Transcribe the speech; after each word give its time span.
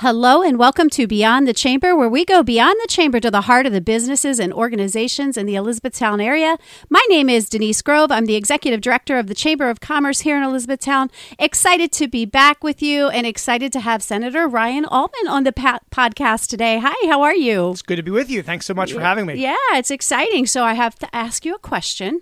Hello 0.00 0.42
and 0.42 0.58
welcome 0.58 0.90
to 0.90 1.06
Beyond 1.06 1.48
the 1.48 1.54
Chamber, 1.54 1.96
where 1.96 2.10
we 2.10 2.26
go 2.26 2.42
beyond 2.42 2.76
the 2.82 2.86
chamber 2.86 3.18
to 3.18 3.30
the 3.30 3.40
heart 3.40 3.64
of 3.64 3.72
the 3.72 3.80
businesses 3.80 4.38
and 4.38 4.52
organizations 4.52 5.38
in 5.38 5.46
the 5.46 5.54
Elizabethtown 5.54 6.20
area. 6.20 6.58
My 6.90 7.02
name 7.08 7.30
is 7.30 7.48
Denise 7.48 7.80
Grove. 7.80 8.12
I'm 8.12 8.26
the 8.26 8.34
executive 8.34 8.82
director 8.82 9.18
of 9.18 9.26
the 9.26 9.34
Chamber 9.34 9.70
of 9.70 9.80
Commerce 9.80 10.20
here 10.20 10.36
in 10.36 10.42
Elizabethtown. 10.42 11.10
Excited 11.38 11.92
to 11.92 12.08
be 12.08 12.26
back 12.26 12.62
with 12.62 12.82
you 12.82 13.08
and 13.08 13.26
excited 13.26 13.72
to 13.72 13.80
have 13.80 14.02
Senator 14.02 14.46
Ryan 14.46 14.84
Aument 14.84 15.30
on 15.30 15.44
the 15.44 15.52
pa- 15.52 15.80
podcast 15.90 16.50
today. 16.50 16.78
Hi, 16.78 17.08
how 17.08 17.22
are 17.22 17.34
you? 17.34 17.70
It's 17.70 17.80
good 17.80 17.96
to 17.96 18.02
be 18.02 18.10
with 18.10 18.28
you. 18.28 18.42
Thanks 18.42 18.66
so 18.66 18.74
much 18.74 18.92
for 18.92 19.00
having 19.00 19.24
me. 19.24 19.36
Yeah, 19.36 19.56
it's 19.72 19.90
exciting. 19.90 20.44
So 20.44 20.62
I 20.62 20.74
have 20.74 20.98
to 20.98 21.16
ask 21.16 21.46
you 21.46 21.54
a 21.54 21.58
question. 21.58 22.20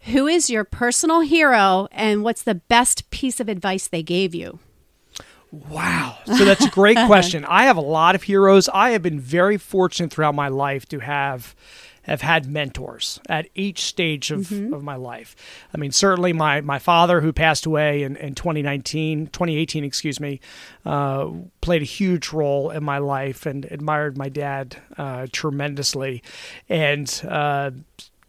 Who 0.00 0.26
is 0.26 0.50
your 0.50 0.64
personal 0.64 1.20
hero 1.20 1.88
and 1.90 2.22
what's 2.22 2.42
the 2.42 2.56
best 2.56 3.08
piece 3.08 3.40
of 3.40 3.48
advice 3.48 3.88
they 3.88 4.02
gave 4.02 4.34
you? 4.34 4.58
Wow. 5.52 6.16
So 6.24 6.44
that's 6.46 6.64
a 6.64 6.70
great 6.70 6.96
question. 7.06 7.44
I 7.44 7.64
have 7.64 7.76
a 7.76 7.82
lot 7.82 8.14
of 8.14 8.22
heroes. 8.22 8.68
I 8.72 8.90
have 8.90 9.02
been 9.02 9.20
very 9.20 9.58
fortunate 9.58 10.10
throughout 10.10 10.34
my 10.34 10.48
life 10.48 10.86
to 10.88 10.98
have 10.98 11.54
have 12.04 12.20
had 12.20 12.46
mentors 12.46 13.20
at 13.28 13.48
each 13.54 13.82
stage 13.82 14.30
of, 14.30 14.40
mm-hmm. 14.40 14.74
of 14.74 14.82
my 14.82 14.96
life. 14.96 15.36
I 15.72 15.78
mean, 15.78 15.92
certainly 15.92 16.32
my, 16.32 16.60
my 16.60 16.78
father, 16.78 17.20
who 17.20 17.32
passed 17.32 17.64
away 17.64 18.02
in, 18.02 18.16
in 18.16 18.34
2019, 18.34 19.28
2018, 19.28 19.84
excuse 19.84 20.18
me, 20.18 20.40
uh, 20.84 21.30
played 21.60 21.82
a 21.82 21.86
huge 21.86 22.32
role 22.32 22.70
in 22.70 22.82
my 22.82 22.98
life 22.98 23.46
and 23.46 23.66
admired 23.66 24.18
my 24.18 24.28
dad 24.28 24.76
uh, 24.98 25.28
tremendously. 25.30 26.22
And 26.68 27.08
uh, 27.28 27.70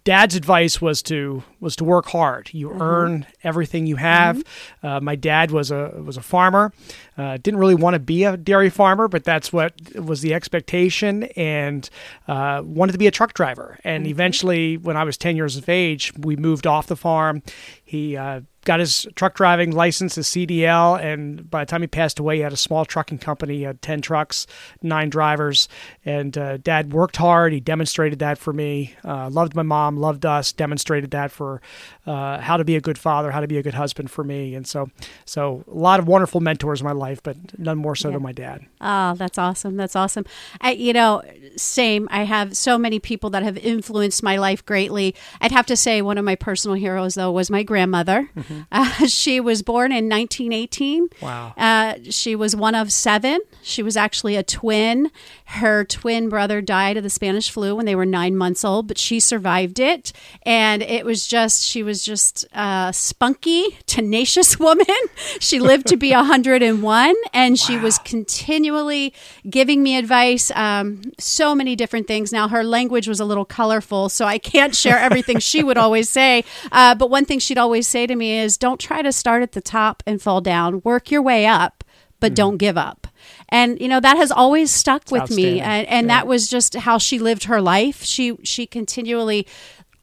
dad's 0.03 0.35
advice 0.35 0.81
was 0.81 1.01
to 1.03 1.43
was 1.59 1.75
to 1.77 1.83
work 1.83 2.07
hard. 2.07 2.49
You 2.53 2.69
mm-hmm. 2.69 2.81
earn 2.81 3.27
everything 3.43 3.87
you 3.87 3.95
have. 3.95 4.37
Mm-hmm. 4.37 4.87
Uh, 4.87 4.99
my 5.01 5.15
dad 5.15 5.51
was 5.51 5.71
a 5.71 6.01
was 6.03 6.17
a 6.17 6.21
farmer. 6.21 6.73
Uh, 7.17 7.37
didn't 7.37 7.59
really 7.59 7.75
want 7.75 7.93
to 7.93 7.99
be 7.99 8.23
a 8.23 8.35
dairy 8.35 8.69
farmer, 8.69 9.07
but 9.07 9.23
that's 9.23 9.53
what 9.53 9.73
was 9.95 10.21
the 10.21 10.33
expectation, 10.33 11.23
and 11.35 11.89
uh, 12.27 12.61
wanted 12.63 12.91
to 12.91 12.97
be 12.97 13.07
a 13.07 13.11
truck 13.11 13.33
driver. 13.33 13.79
And 13.83 14.03
mm-hmm. 14.03 14.11
eventually, 14.11 14.77
when 14.77 14.97
I 14.97 15.03
was 15.03 15.17
ten 15.17 15.35
years 15.35 15.57
of 15.57 15.69
age, 15.69 16.13
we 16.17 16.35
moved 16.35 16.67
off 16.67 16.87
the 16.87 16.97
farm. 16.97 17.43
He 17.83 18.17
uh, 18.17 18.41
got 18.65 18.79
his 18.79 19.07
truck 19.15 19.35
driving 19.35 19.71
license, 19.71 20.15
his 20.15 20.27
CDL, 20.27 21.01
and 21.01 21.49
by 21.49 21.63
the 21.63 21.69
time 21.69 21.81
he 21.81 21.87
passed 21.87 22.19
away, 22.19 22.37
he 22.37 22.41
had 22.41 22.53
a 22.53 22.57
small 22.57 22.85
trucking 22.85 23.19
company. 23.19 23.57
He 23.57 23.63
had 23.63 23.81
10 23.81 24.01
trucks, 24.01 24.47
nine 24.81 25.09
drivers, 25.09 25.67
and 26.05 26.37
uh, 26.37 26.57
dad 26.57 26.93
worked 26.93 27.17
hard. 27.17 27.53
He 27.53 27.59
demonstrated 27.59 28.19
that 28.19 28.37
for 28.37 28.53
me. 28.53 28.95
Uh, 29.03 29.29
loved 29.29 29.55
my 29.55 29.63
mom, 29.63 29.97
loved 29.97 30.25
us, 30.25 30.51
demonstrated 30.51 31.11
that 31.11 31.31
for 31.31 31.61
uh, 32.05 32.39
how 32.39 32.57
to 32.57 32.63
be 32.63 32.75
a 32.75 32.81
good 32.81 32.97
father, 32.97 33.31
how 33.31 33.39
to 33.39 33.47
be 33.47 33.57
a 33.57 33.63
good 33.63 33.73
husband 33.73 34.11
for 34.11 34.23
me. 34.23 34.55
And 34.55 34.67
so, 34.67 34.89
so 35.25 35.63
a 35.67 35.77
lot 35.77 35.99
of 35.99 36.07
wonderful 36.07 36.41
mentors 36.41 36.81
in 36.81 36.85
my 36.85 36.93
life, 36.93 37.21
but 37.23 37.37
none 37.57 37.77
more 37.77 37.95
so 37.95 38.09
yeah. 38.09 38.13
than 38.13 38.23
my 38.23 38.31
dad. 38.31 38.65
Oh, 38.81 39.15
that's 39.15 39.37
awesome. 39.37 39.77
That's 39.77 39.95
awesome. 39.95 40.25
I, 40.61 40.71
you 40.71 40.93
know, 40.93 41.21
same. 41.55 42.07
I 42.11 42.23
have 42.23 42.55
so 42.57 42.77
many 42.77 42.99
people 42.99 43.29
that 43.31 43.43
have 43.43 43.57
influenced 43.57 44.23
my 44.23 44.37
life 44.37 44.65
greatly. 44.65 45.15
I'd 45.41 45.51
have 45.51 45.65
to 45.67 45.75
say 45.75 46.01
one 46.01 46.17
of 46.17 46.25
my 46.25 46.35
personal 46.35 46.75
heroes, 46.75 47.15
though, 47.15 47.31
was 47.31 47.49
my 47.49 47.63
grandmother. 47.63 48.29
Mm-hmm. 48.35 48.52
Mm-hmm. 48.53 48.61
Uh, 48.71 49.07
she 49.07 49.39
was 49.39 49.61
born 49.61 49.91
in 49.91 50.09
1918. 50.09 51.09
Wow. 51.21 51.53
Uh, 51.57 51.95
she 52.09 52.35
was 52.35 52.55
one 52.55 52.75
of 52.75 52.91
seven. 52.91 53.39
She 53.61 53.81
was 53.81 53.97
actually 53.97 54.35
a 54.35 54.43
twin. 54.43 55.11
Her 55.45 55.85
twin 55.85 56.29
brother 56.29 56.61
died 56.61 56.97
of 56.97 57.03
the 57.03 57.09
Spanish 57.09 57.49
flu 57.49 57.75
when 57.75 57.85
they 57.85 57.95
were 57.95 58.05
nine 58.05 58.35
months 58.35 58.65
old, 58.65 58.87
but 58.87 58.97
she 58.97 59.19
survived 59.19 59.79
it. 59.79 60.11
And 60.43 60.81
it 60.81 61.05
was 61.05 61.27
just, 61.27 61.63
she 61.63 61.83
was 61.83 62.03
just 62.03 62.45
a 62.53 62.91
spunky, 62.93 63.77
tenacious 63.85 64.59
woman. 64.59 64.85
she 65.39 65.59
lived 65.59 65.87
to 65.87 65.97
be 65.97 66.11
101, 66.11 67.15
and 67.33 67.59
she 67.59 67.77
was 67.77 67.99
continually 67.99 69.13
giving 69.49 69.83
me 69.83 69.97
advice, 69.97 70.51
um, 70.55 71.01
so 71.19 71.55
many 71.55 71.75
different 71.75 72.07
things. 72.07 72.31
Now, 72.31 72.47
her 72.47 72.63
language 72.63 73.07
was 73.07 73.19
a 73.19 73.25
little 73.25 73.45
colorful, 73.45 74.09
so 74.09 74.25
I 74.25 74.37
can't 74.37 74.75
share 74.75 74.97
everything 74.97 75.39
she 75.39 75.63
would 75.63 75.77
always 75.77 76.09
say. 76.09 76.43
Uh, 76.71 76.95
but 76.95 77.09
one 77.09 77.25
thing 77.25 77.39
she'd 77.39 77.57
always 77.57 77.87
say 77.87 78.07
to 78.07 78.15
me 78.15 78.39
is 78.43 78.57
don't 78.57 78.79
try 78.79 79.01
to 79.01 79.11
start 79.11 79.41
at 79.41 79.53
the 79.53 79.61
top 79.61 80.03
and 80.05 80.21
fall 80.21 80.41
down, 80.41 80.81
work 80.83 81.09
your 81.09 81.21
way 81.21 81.45
up, 81.45 81.83
but 82.19 82.29
mm-hmm. 82.29 82.35
don't 82.35 82.57
give 82.57 82.77
up 82.77 83.07
and 83.49 83.79
you 83.79 83.87
know 83.87 83.99
that 83.99 84.17
has 84.17 84.31
always 84.31 84.71
stuck 84.71 85.11
with 85.11 85.29
me 85.29 85.59
and, 85.59 85.87
and 85.87 86.07
yeah. 86.07 86.15
that 86.15 86.27
was 86.27 86.47
just 86.47 86.75
how 86.75 86.97
she 86.97 87.19
lived 87.19 87.45
her 87.45 87.61
life 87.61 88.03
she 88.03 88.35
she 88.43 88.65
continually 88.65 89.47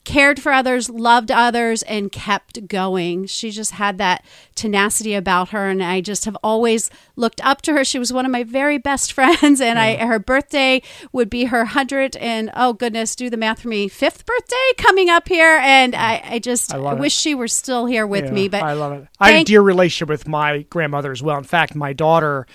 cared 0.05 0.41
for 0.41 0.53
others, 0.53 0.89
loved 0.89 1.31
others, 1.31 1.83
and 1.83 2.11
kept 2.11 2.67
going. 2.67 3.27
She 3.27 3.51
just 3.51 3.73
had 3.73 3.99
that 3.99 4.25
tenacity 4.55 5.15
about 5.15 5.51
her, 5.51 5.69
and 5.69 5.83
I 5.83 6.01
just 6.01 6.25
have 6.25 6.37
always 6.43 6.91
looked 7.17 7.45
up 7.45 7.63
to 7.63 7.73
her. 7.75 7.85
She 7.85 7.99
was 7.99 8.13
one 8.13 8.25
of 8.25 8.33
my 8.33 8.45
very 8.45 8.79
best 8.79 9.13
friends, 9.15 9.61
and. 9.61 9.79
I 9.81 9.97
her 9.97 10.19
birthday 10.19 10.83
would 11.13 11.31
be 11.31 11.47
her 11.47 11.65
hundred 11.65 12.17
and 12.17 12.51
oh 12.55 12.73
goodness, 12.73 13.15
do 13.17 13.31
the 13.31 13.37
math 13.37 13.63
for 13.63 13.69
me, 13.69 13.89
fifth 13.89 14.27
birthday 14.27 14.57
coming 14.77 15.09
up 15.09 15.29
here, 15.29 15.59
and 15.63 15.95
I, 15.95 16.23
I 16.25 16.39
just 16.39 16.73
I 16.75 16.95
wish 16.95 17.15
she 17.15 17.35
were 17.35 17.49
still 17.49 17.87
here 17.87 18.07
with 18.07 18.27
yeah, 18.27 18.31
me. 18.33 18.49
But 18.49 18.63
I 18.63 18.73
love 18.75 18.93
it. 18.93 19.09
I 19.19 19.33
have 19.33 19.43
a 19.43 19.45
dear 19.45 19.63
relationship 19.63 20.09
with 20.09 20.29
my 20.29 20.63
grandmother 20.63 21.13
as 21.13 21.23
well. 21.23 21.39
In 21.39 21.45
fact, 21.45 21.75
my 21.75 21.93
daughter 21.93 22.47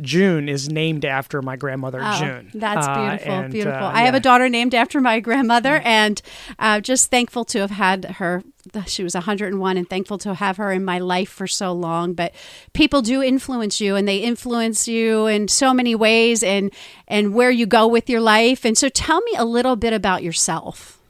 June 0.00 0.48
is 0.48 0.68
named 0.68 1.04
after 1.04 1.42
my 1.42 1.56
grandmother 1.56 2.00
oh, 2.02 2.18
June. 2.18 2.50
That's 2.54 2.86
uh, 2.86 2.94
beautiful, 2.94 3.32
uh, 3.32 3.36
and, 3.42 3.52
beautiful. 3.52 3.84
Uh, 3.84 3.92
I 3.92 4.02
have 4.02 4.14
a 4.14 4.20
daughter 4.20 4.48
named 4.48 4.74
after 4.74 5.00
my 5.00 5.20
grandmother, 5.20 5.78
mm-hmm. 5.78 5.86
and 5.86 6.22
uh, 6.58 6.80
just 6.80 7.10
thankful 7.10 7.44
to 7.46 7.58
have 7.60 7.70
had 7.70 8.04
her. 8.04 8.42
She 8.86 9.02
was 9.04 9.14
101, 9.14 9.76
and 9.76 9.90
thankful 9.90 10.18
to 10.18 10.34
have 10.34 10.56
her 10.56 10.72
in 10.72 10.84
my 10.84 10.98
life 10.98 11.28
for 11.28 11.46
so 11.46 11.72
long. 11.72 12.14
But 12.14 12.32
people 12.72 13.02
do 13.02 13.22
influence 13.22 13.80
you, 13.80 13.94
and 13.94 14.08
they 14.08 14.18
influence 14.18 14.88
you 14.88 15.26
in 15.26 15.48
so 15.48 15.74
many 15.74 15.94
ways, 15.94 16.42
and 16.42 16.72
and 17.06 17.34
where 17.34 17.50
you 17.50 17.66
go 17.66 17.86
with 17.86 18.08
your 18.08 18.20
life. 18.20 18.64
And 18.64 18.78
so, 18.78 18.88
tell 18.88 19.20
me 19.20 19.32
a 19.36 19.44
little 19.44 19.76
bit 19.76 19.92
about 19.92 20.22
yourself. 20.22 21.01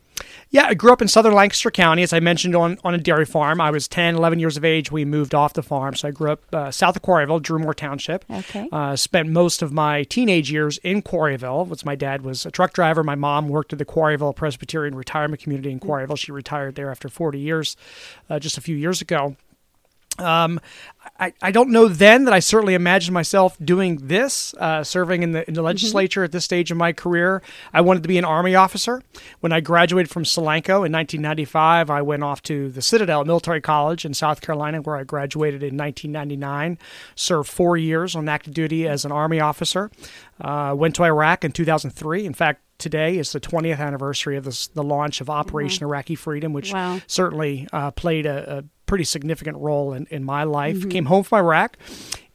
Yeah, 0.52 0.66
I 0.66 0.74
grew 0.74 0.92
up 0.92 1.00
in 1.00 1.08
southern 1.08 1.32
Lancaster 1.32 1.70
County, 1.70 2.02
as 2.02 2.12
I 2.12 2.20
mentioned, 2.20 2.54
on, 2.54 2.78
on 2.84 2.92
a 2.92 2.98
dairy 2.98 3.24
farm. 3.24 3.58
I 3.58 3.70
was 3.70 3.88
10, 3.88 4.16
11 4.16 4.38
years 4.38 4.58
of 4.58 4.66
age. 4.66 4.92
We 4.92 5.06
moved 5.06 5.34
off 5.34 5.54
the 5.54 5.62
farm. 5.62 5.94
So 5.94 6.08
I 6.08 6.10
grew 6.10 6.30
up 6.30 6.42
uh, 6.54 6.70
south 6.70 6.94
of 6.94 7.00
Quarryville, 7.00 7.40
Drumore 7.40 7.74
Township. 7.74 8.26
Okay. 8.30 8.68
Uh, 8.70 8.94
spent 8.94 9.30
most 9.30 9.62
of 9.62 9.72
my 9.72 10.02
teenage 10.04 10.52
years 10.52 10.76
in 10.78 11.00
Quarryville. 11.00 11.66
Was 11.66 11.86
my 11.86 11.94
dad 11.94 12.20
was 12.20 12.44
a 12.44 12.50
truck 12.50 12.74
driver. 12.74 13.02
My 13.02 13.14
mom 13.14 13.48
worked 13.48 13.72
at 13.72 13.78
the 13.78 13.86
Quarryville 13.86 14.36
Presbyterian 14.36 14.94
Retirement 14.94 15.42
Community 15.42 15.70
in 15.70 15.80
Quarryville. 15.80 16.18
She 16.18 16.32
retired 16.32 16.74
there 16.74 16.90
after 16.90 17.08
40 17.08 17.38
years 17.38 17.74
uh, 18.28 18.38
just 18.38 18.58
a 18.58 18.60
few 18.60 18.76
years 18.76 19.00
ago. 19.00 19.36
Um, 20.18 20.60
I, 21.18 21.32
I 21.40 21.50
don't 21.50 21.70
know 21.70 21.88
then 21.88 22.24
that 22.24 22.34
I 22.34 22.40
certainly 22.40 22.74
imagined 22.74 23.14
myself 23.14 23.56
doing 23.62 23.98
this, 24.08 24.54
uh, 24.54 24.82
serving 24.82 25.22
in 25.22 25.32
the, 25.32 25.46
in 25.46 25.54
the 25.54 25.60
mm-hmm. 25.60 25.66
legislature 25.66 26.20
mm-hmm. 26.20 26.26
at 26.26 26.32
this 26.32 26.44
stage 26.44 26.70
of 26.70 26.76
my 26.76 26.92
career. 26.92 27.42
I 27.72 27.80
wanted 27.80 28.02
to 28.02 28.08
be 28.08 28.18
an 28.18 28.24
Army 28.24 28.54
officer. 28.54 29.02
When 29.40 29.52
I 29.52 29.60
graduated 29.60 30.10
from 30.10 30.24
Solanco 30.24 30.84
in 30.84 30.92
1995, 30.92 31.90
I 31.90 32.02
went 32.02 32.24
off 32.24 32.42
to 32.44 32.70
the 32.70 32.82
Citadel 32.82 33.24
Military 33.24 33.60
College 33.60 34.04
in 34.04 34.14
South 34.14 34.40
Carolina, 34.40 34.80
where 34.80 34.96
I 34.96 35.04
graduated 35.04 35.62
in 35.62 35.76
1999. 35.76 36.78
Served 37.14 37.48
four 37.48 37.76
years 37.76 38.14
on 38.14 38.28
active 38.28 38.54
duty 38.54 38.88
as 38.88 39.04
an 39.04 39.12
Army 39.12 39.40
officer. 39.40 39.90
Uh, 40.40 40.74
went 40.76 40.94
to 40.96 41.04
Iraq 41.04 41.44
in 41.44 41.52
2003. 41.52 42.26
In 42.26 42.34
fact, 42.34 42.62
today 42.78 43.16
is 43.16 43.32
the 43.32 43.40
20th 43.40 43.78
anniversary 43.78 44.36
of 44.36 44.44
this, 44.44 44.66
the 44.68 44.82
launch 44.82 45.20
of 45.20 45.30
Operation 45.30 45.84
mm-hmm. 45.84 45.92
Iraqi 45.92 46.14
Freedom, 46.16 46.52
which 46.52 46.72
wow. 46.72 47.00
certainly 47.06 47.68
uh, 47.72 47.92
played 47.92 48.26
a, 48.26 48.58
a, 48.58 48.64
pretty 48.92 49.04
significant 49.04 49.56
role 49.56 49.94
in, 49.94 50.06
in 50.10 50.22
my 50.22 50.44
life. 50.44 50.76
Mm-hmm. 50.76 50.90
Came 50.90 51.06
home 51.06 51.22
from 51.22 51.38
Iraq, 51.38 51.78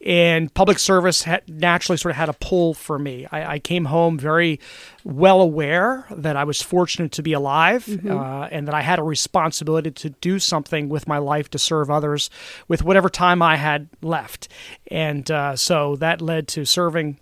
and 0.03 0.51
public 0.51 0.79
service 0.79 1.21
had 1.21 1.47
naturally 1.47 1.97
sort 1.97 2.09
of 2.09 2.15
had 2.15 2.29
a 2.29 2.33
pull 2.33 2.73
for 2.73 2.97
me. 2.97 3.27
I, 3.31 3.53
I, 3.53 3.59
came 3.59 3.85
home 3.85 4.17
very 4.17 4.59
well 5.03 5.39
aware 5.39 6.07
that 6.09 6.35
I 6.35 6.45
was 6.45 6.59
fortunate 6.59 7.11
to 7.11 7.21
be 7.21 7.33
alive 7.33 7.85
mm-hmm. 7.85 8.09
uh, 8.09 8.47
and 8.47 8.67
that 8.67 8.73
I 8.73 8.81
had 8.81 8.97
a 8.97 9.03
responsibility 9.03 9.91
to 9.91 10.09
do 10.09 10.39
something 10.39 10.89
with 10.89 11.07
my 11.07 11.19
life 11.19 11.47
to 11.51 11.59
serve 11.59 11.91
others 11.91 12.31
with 12.67 12.83
whatever 12.83 13.07
time 13.07 13.43
I 13.43 13.57
had 13.57 13.87
left. 14.01 14.47
And 14.89 15.29
uh, 15.29 15.55
so 15.57 15.95
that 15.97 16.23
led 16.23 16.47
to 16.47 16.65
serving 16.65 17.19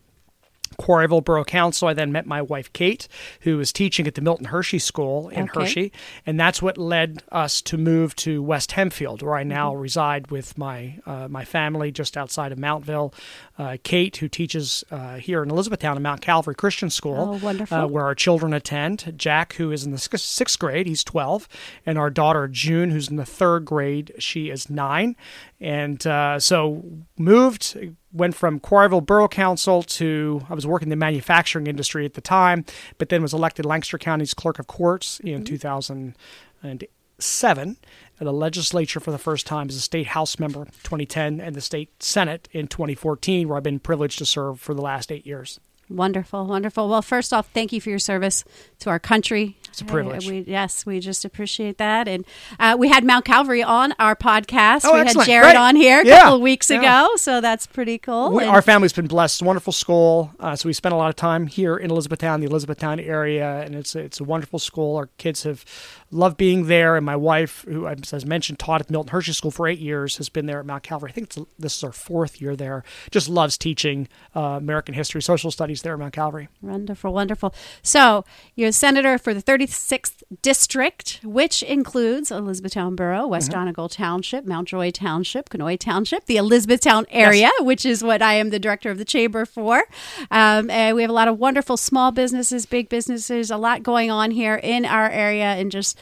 Quarryville 0.78 1.24
Borough 1.24 1.44
Council. 1.44 1.88
I 1.88 1.94
then 1.94 2.12
met 2.12 2.26
my 2.26 2.42
wife 2.42 2.72
Kate, 2.74 3.08
who 3.42 3.58
was 3.58 3.72
teaching 3.72 4.08
at 4.08 4.16
the 4.16 4.22
Milton 4.22 4.48
Hershey 4.48 4.80
School 4.80 5.30
in 5.30 5.44
okay. 5.44 5.62
Hershey, 5.62 5.92
and 6.26 6.40
that's 6.40 6.62
what 6.62 6.78
led 6.78 7.24
us 7.32 7.62
to 7.64 7.78
move 7.78 8.16
to 8.18 8.42
West 8.42 8.72
Hempfield, 8.72 9.22
where 9.22 9.36
I 9.36 9.44
now 9.44 9.72
mm-hmm. 9.72 9.82
reside 9.82 10.32
with 10.32 10.58
my 10.58 11.00
uh, 11.06 11.28
my 11.28 11.46
family 11.46 11.92
just 11.92 12.18
outside 12.18 12.52
of 12.52 12.58
Mountville. 12.58 13.14
Uh, 13.58 13.78
Kate, 13.84 14.18
who 14.18 14.28
teaches 14.28 14.84
uh, 14.92 15.16
here 15.16 15.42
in 15.42 15.50
Elizabethtown 15.50 15.96
at 15.96 16.02
Mount 16.02 16.22
Calvary 16.22 16.56
Christian 16.56 16.90
School, 16.90 17.40
oh, 17.42 17.66
uh, 17.72 17.88
where 17.88 18.06
our 18.06 18.16
children 18.16 18.54
attend. 18.54 19.14
Jack, 19.18 19.54
who 19.54 19.72
is 19.72 19.86
in 19.86 19.92
the 19.92 19.98
sixth 19.98 20.60
grade, 20.60 20.88
he's 20.88 21.04
twelve, 21.04 21.48
and 21.86 21.98
our 21.98 22.10
daughter 22.10 22.48
June, 22.48 22.92
who's 22.92 23.10
in 23.10 23.16
the 23.16 23.26
third 23.26 23.66
grade, 23.66 24.14
she 24.20 24.50
is 24.50 24.70
nine, 24.70 25.16
and 25.60 26.06
uh, 26.06 26.40
so 26.40 26.84
moved 27.18 27.78
went 28.12 28.36
from 28.36 28.60
Quarryville 28.60 29.06
Borough 29.06 29.28
Council 29.28 29.84
to 29.84 30.42
I 30.50 30.54
was 30.54 30.66
working 30.66 30.88
in 30.88 30.90
the 30.90 30.96
manufacturing 30.96 31.68
industry 31.68 32.06
at 32.06 32.14
the 32.14 32.22
time, 32.22 32.66
but 32.98 33.10
then 33.10 33.22
was 33.22 33.34
elected 33.34 33.66
Lancaster 33.66 33.98
County's 33.98 34.34
Clerk 34.34 34.60
of 34.60 34.68
Courts 34.68 35.20
in 35.22 35.44
mm-hmm. 35.44 35.44
2007, 35.44 37.78
the 38.20 38.34
legislature 38.34 39.00
for 39.00 39.12
the 39.12 39.18
first 39.18 39.46
time 39.46 39.68
as 39.70 39.76
a 39.76 39.82
state 39.82 40.08
House 40.08 40.40
member 40.40 40.66
2010 40.84 41.40
and 41.40 41.56
the 41.56 41.62
state 41.62 41.92
Senate 42.02 42.48
in 42.52 42.68
2014, 42.68 43.48
where 43.48 43.58
I've 43.58 43.64
been 43.64 43.80
privileged 43.80 44.18
to 44.20 44.26
serve 44.26 44.60
for 44.60 44.74
the 44.74 44.82
last 44.82 45.12
eight 45.12 45.26
years. 45.26 45.60
Wonderful, 45.90 46.48
wonderful. 46.48 46.90
Well, 46.90 47.04
first 47.04 47.32
off, 47.32 47.50
thank 47.54 47.72
you 47.72 47.80
for 47.80 47.92
your 47.92 48.00
service 48.00 48.44
to 48.80 48.90
our 48.90 49.00
country. 49.00 49.56
It's 49.76 49.82
a 49.82 49.86
privilege. 49.86 50.30
We, 50.30 50.46
yes, 50.48 50.86
we 50.86 51.02
just 51.02 51.26
appreciate 51.26 51.78
that. 51.80 52.08
And 52.08 52.24
uh, 52.62 52.78
we 52.80 52.88
had 52.88 53.04
Mount 53.04 53.26
Calvary 53.26 53.62
on 53.62 53.94
our 54.00 54.16
podcast. 54.16 54.82
Oh, 54.86 54.94
we 54.94 55.02
excellent. 55.02 55.28
had 55.28 55.34
Jared 55.34 55.44
Great. 55.48 55.58
on 55.58 55.76
here 55.76 56.00
a 56.00 56.06
Yeah. 56.06 56.20
couple 56.22 56.36
of 56.36 56.42
weeks 56.42 56.70
Yeah. 56.70 56.78
ago, 56.80 57.10
so 57.18 57.42
that's 57.42 57.68
pretty 57.68 57.98
cool. 57.98 58.32
We, 58.32 58.44
And- 58.44 58.52
our 58.54 58.62
family's 58.62 58.94
been 58.94 59.08
blessed. 59.08 59.42
Wonderful 59.42 59.74
school. 59.74 60.32
Uh, 60.40 60.56
so 60.56 60.70
we 60.70 60.72
spent 60.74 60.94
a 60.94 60.98
lot 60.98 61.10
of 61.10 61.18
time 61.18 61.48
here 61.48 61.76
in 61.76 61.92
Elizabethtown, 61.92 62.40
the 62.40 62.46
Elizabethtown 62.48 63.02
area, 63.02 63.64
and 63.66 63.76
it's 63.76 63.96
it's 63.98 64.22
a 64.22 64.24
wonderful 64.24 64.60
school. 64.60 64.96
Our 64.96 65.10
kids 65.18 65.44
have 65.44 65.66
loved 66.12 66.38
being 66.38 66.68
there, 66.68 66.96
and 66.96 67.06
my 67.06 67.16
wife, 67.16 67.66
who 67.68 67.86
I- 67.88 67.96
as 68.14 68.26
mentioned 68.26 68.60
taught 68.60 68.82
at 68.82 68.90
Milton 68.90 69.12
Hershey 69.12 69.34
School 69.34 69.52
for 69.52 69.68
eight 69.68 69.80
years, 69.80 70.18
has 70.18 70.30
been 70.30 70.46
there 70.46 70.60
at 70.60 70.66
Mount 70.66 70.84
Calvary. 70.84 71.10
I 71.10 71.14
think 71.14 71.28
it's, 71.36 71.40
this 71.60 71.78
is 71.78 71.84
our 71.84 71.92
fourth 71.92 72.40
year 72.42 72.56
there. 72.56 72.84
Just 73.12 73.28
loves 73.28 73.58
teaching 73.58 74.08
uh, 74.36 74.40
American 74.42 74.94
history, 74.94 75.22
social 75.22 75.52
studies 75.52 75.82
there 75.82 75.94
at 75.94 76.00
Mount 76.00 76.14
Calvary. 76.14 76.48
Wonderful, 76.62 77.14
wonderful. 77.14 77.54
So 77.82 78.24
you're 78.56 78.70
a 78.70 78.74
senator 78.74 79.18
for 79.18 79.34
the 79.34 79.42
36th 79.42 80.24
district, 80.42 81.20
which 81.24 81.64
includes 81.64 82.32
Elizabethtown 82.32 82.96
Borough, 82.96 83.28
West 83.28 83.50
Mm-hmm. 83.50 83.60
Donegal 83.60 83.90
Township, 83.90 84.46
Mount 84.46 84.68
Joy 84.68 84.92
Township, 84.92 85.50
Conoy 85.50 85.78
Township, 85.78 86.26
the 86.26 86.38
Elizabethtown 86.38 87.06
area, 87.10 87.50
which 87.60 87.86
is 87.86 88.04
what 88.04 88.22
I 88.22 88.36
am 88.36 88.50
the 88.52 88.60
director 88.60 88.90
of 88.90 88.98
the 88.98 89.06
chamber 89.06 89.46
for. 89.46 89.84
Um, 90.32 90.70
and 90.70 90.96
we 90.96 91.02
have 91.02 91.10
a 91.12 91.14
lot 91.14 91.28
of 91.28 91.38
wonderful 91.40 91.78
small 91.78 92.12
businesses, 92.12 92.66
big 92.66 92.90
businesses, 92.90 93.52
a 93.52 93.58
lot 93.58 93.84
going 93.84 94.10
on 94.12 94.32
here 94.32 94.56
in 94.56 94.86
our 94.86 95.10
area, 95.10 95.46
and 95.56 95.72
just 95.72 95.95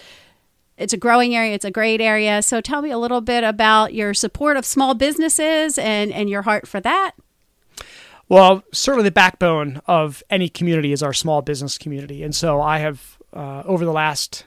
it's 0.77 0.93
a 0.93 0.97
growing 0.97 1.35
area. 1.35 1.53
It's 1.53 1.65
a 1.65 1.71
great 1.71 2.01
area. 2.01 2.41
So 2.41 2.61
tell 2.61 2.81
me 2.81 2.91
a 2.91 2.97
little 2.97 3.21
bit 3.21 3.43
about 3.43 3.93
your 3.93 4.13
support 4.13 4.57
of 4.57 4.65
small 4.65 4.93
businesses 4.93 5.77
and 5.77 6.11
and 6.11 6.29
your 6.29 6.41
heart 6.43 6.67
for 6.67 6.79
that. 6.81 7.13
Well, 8.29 8.63
certainly 8.71 9.03
the 9.03 9.11
backbone 9.11 9.81
of 9.85 10.23
any 10.29 10.49
community 10.49 10.91
is 10.91 11.03
our 11.03 11.13
small 11.13 11.41
business 11.41 11.77
community. 11.77 12.23
And 12.23 12.33
so 12.33 12.61
I 12.61 12.79
have, 12.79 13.17
uh, 13.33 13.63
over 13.65 13.83
the 13.83 13.91
last 13.91 14.45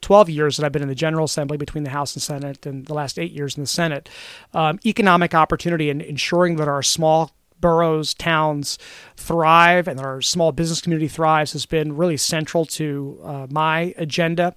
12 0.00 0.30
years 0.30 0.56
that 0.56 0.64
I've 0.64 0.72
been 0.72 0.82
in 0.82 0.88
the 0.88 0.94
General 0.94 1.24
Assembly 1.24 1.56
between 1.56 1.84
the 1.84 1.90
House 1.90 2.14
and 2.14 2.22
Senate, 2.22 2.64
and 2.64 2.86
the 2.86 2.94
last 2.94 3.18
eight 3.18 3.32
years 3.32 3.56
in 3.56 3.62
the 3.62 3.68
Senate, 3.68 4.08
um, 4.54 4.80
economic 4.86 5.34
opportunity 5.34 5.90
and 5.90 6.00
ensuring 6.00 6.56
that 6.56 6.68
our 6.68 6.82
small 6.82 7.32
boroughs, 7.60 8.14
towns 8.14 8.78
thrive 9.16 9.88
and 9.88 10.00
our 10.00 10.20
small 10.20 10.52
business 10.52 10.80
community 10.80 11.08
thrives 11.08 11.52
has 11.52 11.66
been 11.66 11.96
really 11.96 12.16
central 12.16 12.64
to 12.64 13.20
uh, 13.22 13.46
my 13.50 13.94
agenda. 13.96 14.54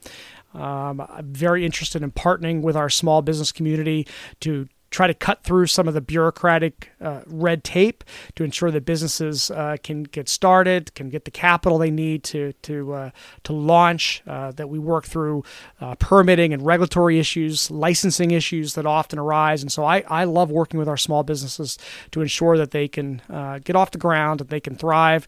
Um, 0.53 1.01
I'm 1.01 1.33
very 1.33 1.65
interested 1.65 2.03
in 2.03 2.11
partnering 2.11 2.61
with 2.61 2.75
our 2.75 2.89
small 2.89 3.21
business 3.21 3.51
community 3.51 4.07
to 4.41 4.67
try 4.91 5.07
to 5.07 5.13
cut 5.13 5.43
through 5.43 5.65
some 5.65 5.87
of 5.87 5.93
the 5.93 6.01
bureaucratic 6.01 6.91
uh, 7.01 7.21
red 7.25 7.63
tape 7.63 8.03
to 8.35 8.43
ensure 8.43 8.69
that 8.69 8.85
businesses 8.85 9.49
uh, 9.51 9.77
can 9.81 10.03
get 10.03 10.29
started, 10.29 10.93
can 10.93 11.09
get 11.09 11.25
the 11.25 11.31
capital 11.31 11.77
they 11.77 11.89
need 11.89 12.23
to 12.25 12.53
to 12.61 12.93
uh, 12.93 13.09
to 13.43 13.53
launch. 13.53 14.21
Uh, 14.27 14.51
that 14.51 14.69
we 14.69 14.77
work 14.77 15.05
through 15.05 15.43
uh, 15.79 15.95
permitting 15.95 16.53
and 16.53 16.65
regulatory 16.65 17.17
issues, 17.19 17.71
licensing 17.71 18.31
issues 18.31 18.73
that 18.73 18.85
often 18.85 19.17
arise, 19.17 19.61
and 19.61 19.71
so 19.71 19.83
I, 19.83 20.03
I 20.07 20.25
love 20.25 20.51
working 20.51 20.77
with 20.77 20.89
our 20.89 20.97
small 20.97 21.23
businesses 21.23 21.77
to 22.11 22.21
ensure 22.21 22.57
that 22.57 22.71
they 22.71 22.87
can 22.87 23.21
uh, 23.29 23.59
get 23.59 23.75
off 23.75 23.91
the 23.91 23.97
ground, 23.97 24.39
that 24.41 24.49
they 24.49 24.59
can 24.59 24.75
thrive 24.75 25.25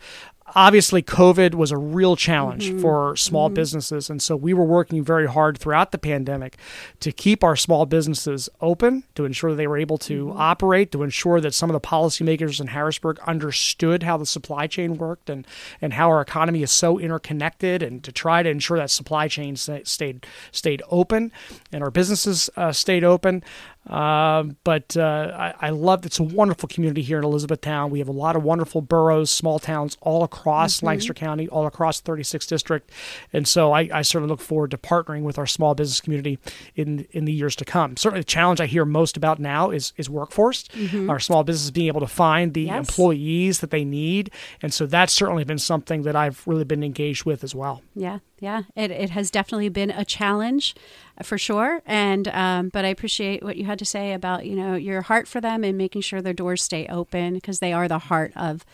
obviously 0.56 1.02
covid 1.02 1.56
was 1.56 1.72
a 1.72 1.78
real 1.78 2.16
challenge 2.16 2.70
mm-hmm. 2.70 2.82
for 2.82 3.16
small 3.16 3.48
mm-hmm. 3.48 3.56
businesses 3.56 4.10
and 4.10 4.22
so 4.22 4.36
we 4.36 4.54
were 4.54 4.64
working 4.64 5.04
very 5.04 5.28
hard 5.28 5.58
throughout 5.58 5.92
the 5.92 5.98
pandemic 5.98 6.58
to 7.00 7.12
keep 7.12 7.44
our 7.44 7.56
small 7.56 7.86
businesses 7.86 8.50
open 8.62 9.04
to 9.16 9.26
ensure 9.26 9.52
that 9.52 9.58
they 9.58 9.68
were 9.68 9.78
able 9.78 9.98
to 9.98 10.28
mm-hmm. 10.28 10.40
operate 10.40 10.92
to 10.92 11.04
ensure 11.04 11.40
that 11.40 11.54
some 11.54 11.70
of 11.70 11.74
the 11.74 11.88
policymakers 11.88 12.60
in 12.60 12.68
harrisburg 12.68 13.20
understood 13.28 14.04
how 14.04 14.18
the 14.18 14.26
supply 14.26 14.68
chain 14.68 14.98
worked 14.98 15.30
and 15.30 15.46
and 15.82 15.94
how 15.94 16.10
our 16.10 16.22
economy 16.22 16.64
is 16.64 16.72
so 16.72 17.00
interconnected 17.00 17.82
and 17.82 18.04
to 18.04 18.12
try 18.12 18.44
to 18.44 18.50
ensure 18.50 18.78
that 18.78 18.90
supply 18.90 19.28
chain 19.28 19.56
stayed 19.56 20.26
stayed 20.52 20.82
open 20.90 21.32
and 21.72 21.84
our 21.84 21.92
businesses 21.92 22.50
uh, 22.56 22.72
stayed 22.72 23.04
open 23.04 23.44
um, 23.88 24.56
but 24.64 24.96
uh, 24.96 25.32
I, 25.60 25.68
I 25.68 25.70
love 25.72 26.06
it's 26.06 26.20
a 26.20 26.24
wonderful 26.24 26.70
community 26.70 27.02
here 27.02 27.18
in 27.18 27.24
Elizabethtown. 27.24 27.92
We 27.92 28.00
have 28.00 28.08
a 28.08 28.14
lot 28.14 28.36
of 28.36 28.44
wonderful 28.44 28.82
boroughs, 28.82 29.30
small 29.30 29.60
towns 29.60 29.98
all 30.02 30.24
across 30.24 30.82
Lancaster 30.82 31.14
County, 31.14 31.48
all 31.50 31.66
across 31.68 32.00
the 32.00 32.12
36th 32.12 32.48
district, 32.48 32.92
and 33.34 33.48
so 33.48 33.74
I, 33.74 33.90
I 33.94 34.02
certainly 34.02 34.30
look 34.30 34.40
forward 34.42 34.72
to 34.72 34.78
partnering 34.78 35.24
with 35.24 35.38
our 35.38 35.46
small 35.48 35.76
business 35.76 36.00
community 36.00 36.40
in 36.76 37.06
in 37.12 37.26
the 37.26 37.34
years 37.34 37.56
to 37.58 37.66
come. 37.66 37.98
Certainly, 37.98 38.22
the 38.22 38.26
challenge 38.26 38.62
I 38.62 38.66
hear 38.68 38.86
most 38.86 39.18
about 39.18 39.40
now 39.40 39.70
is 39.70 39.92
is 39.98 40.10
workforce. 40.10 40.66
Our 41.10 41.20
small 41.20 41.44
businesses 41.44 41.72
being 41.72 41.88
able 41.88 42.02
to 42.02 42.08
find 42.08 42.54
the 42.54 42.64
Yes. 42.64 42.78
employees 42.78 43.60
that 43.60 43.72
they 43.72 43.84
need, 43.84 44.32
and 44.62 44.74
so 44.74 44.86
that's 44.86 45.12
certainly 45.12 45.44
been 45.44 45.58
something 45.60 46.04
that 46.04 46.16
I've 46.16 46.42
really 46.48 46.64
been 46.64 46.84
engaged 46.84 47.26
with 47.26 47.44
as 47.44 47.54
well. 47.54 47.82
Yeah, 47.96 48.20
yeah. 48.44 48.64
It, 48.76 48.92
it 48.92 49.12
has 49.12 49.32
definitely 49.32 49.70
been 49.70 49.90
a 49.90 50.04
challenge 50.04 50.76
uh, 51.18 51.24
for 51.24 51.38
sure. 51.38 51.82
And 51.86 52.28
um, 52.28 52.68
but 52.68 52.84
I 52.84 52.90
appreciate 52.90 53.42
what 53.42 53.56
you 53.56 53.64
had 53.64 53.80
to 53.80 53.86
say 53.86 54.12
about 54.12 54.46
you 54.46 54.58
know 54.58 54.76
your 54.76 55.02
heart 55.02 55.30
for 55.30 55.40
them 55.40 55.64
and 55.64 55.78
making 55.78 56.02
sure 56.02 56.22
their 56.22 56.34
doors 56.34 56.62
stay 56.62 56.86
open 56.88 57.36
because 57.36 57.60
they 57.60 57.72
are 57.72 57.88
the 57.88 58.00
heart 58.00 58.34
of 58.36 58.66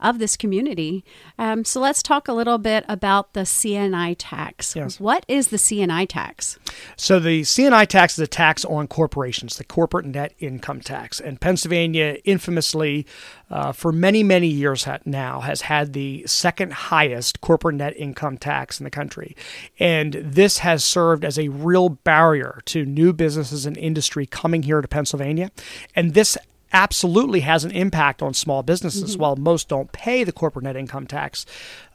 of 0.00 0.18
this 0.18 0.36
community. 0.36 1.04
Um, 1.38 1.64
so 1.64 1.80
let's 1.80 2.02
talk 2.02 2.28
a 2.28 2.32
little 2.32 2.58
bit 2.58 2.84
about 2.88 3.32
the 3.32 3.40
CNI 3.40 4.16
tax. 4.18 4.76
Yes. 4.76 5.00
What 5.00 5.24
is 5.28 5.48
the 5.48 5.56
CNI 5.56 6.06
tax? 6.08 6.58
So 6.96 7.18
the 7.18 7.42
CNI 7.42 7.86
tax 7.86 8.14
is 8.14 8.18
a 8.18 8.26
tax 8.26 8.64
on 8.64 8.88
corporations, 8.88 9.56
the 9.56 9.64
corporate 9.64 10.06
net 10.06 10.34
income 10.38 10.80
tax, 10.80 11.20
and 11.20 11.40
Pennsylvania 11.40 12.18
infamously, 12.24 13.06
uh, 13.50 13.72
for 13.72 13.92
many 13.92 14.22
many 14.22 14.48
years 14.48 14.84
ha- 14.84 14.98
now, 15.04 15.40
has 15.40 15.62
had 15.62 15.92
the 15.92 16.24
second 16.26 16.72
highest 16.72 17.40
corporate 17.40 17.76
net 17.76 17.96
income 17.96 18.36
tax 18.36 18.78
in 18.80 18.84
the 18.84 18.90
country, 18.90 19.36
and 19.78 20.14
this 20.14 20.58
has 20.58 20.84
served 20.84 21.24
as 21.24 21.38
a 21.38 21.48
real 21.48 21.88
barrier 21.88 22.60
to 22.66 22.84
new 22.84 23.12
businesses 23.12 23.64
and 23.66 23.76
industry 23.76 24.26
coming 24.26 24.62
here 24.62 24.80
to 24.80 24.88
Pennsylvania, 24.88 25.50
and 25.94 26.14
this 26.14 26.36
absolutely 26.76 27.40
has 27.40 27.64
an 27.64 27.70
impact 27.70 28.20
on 28.20 28.34
small 28.34 28.62
businesses. 28.62 29.16
While 29.16 29.36
most 29.36 29.70
don't 29.70 29.90
pay 29.92 30.24
the 30.24 30.32
corporate 30.32 30.64
net 30.64 30.76
income 30.76 31.06
tax, 31.06 31.46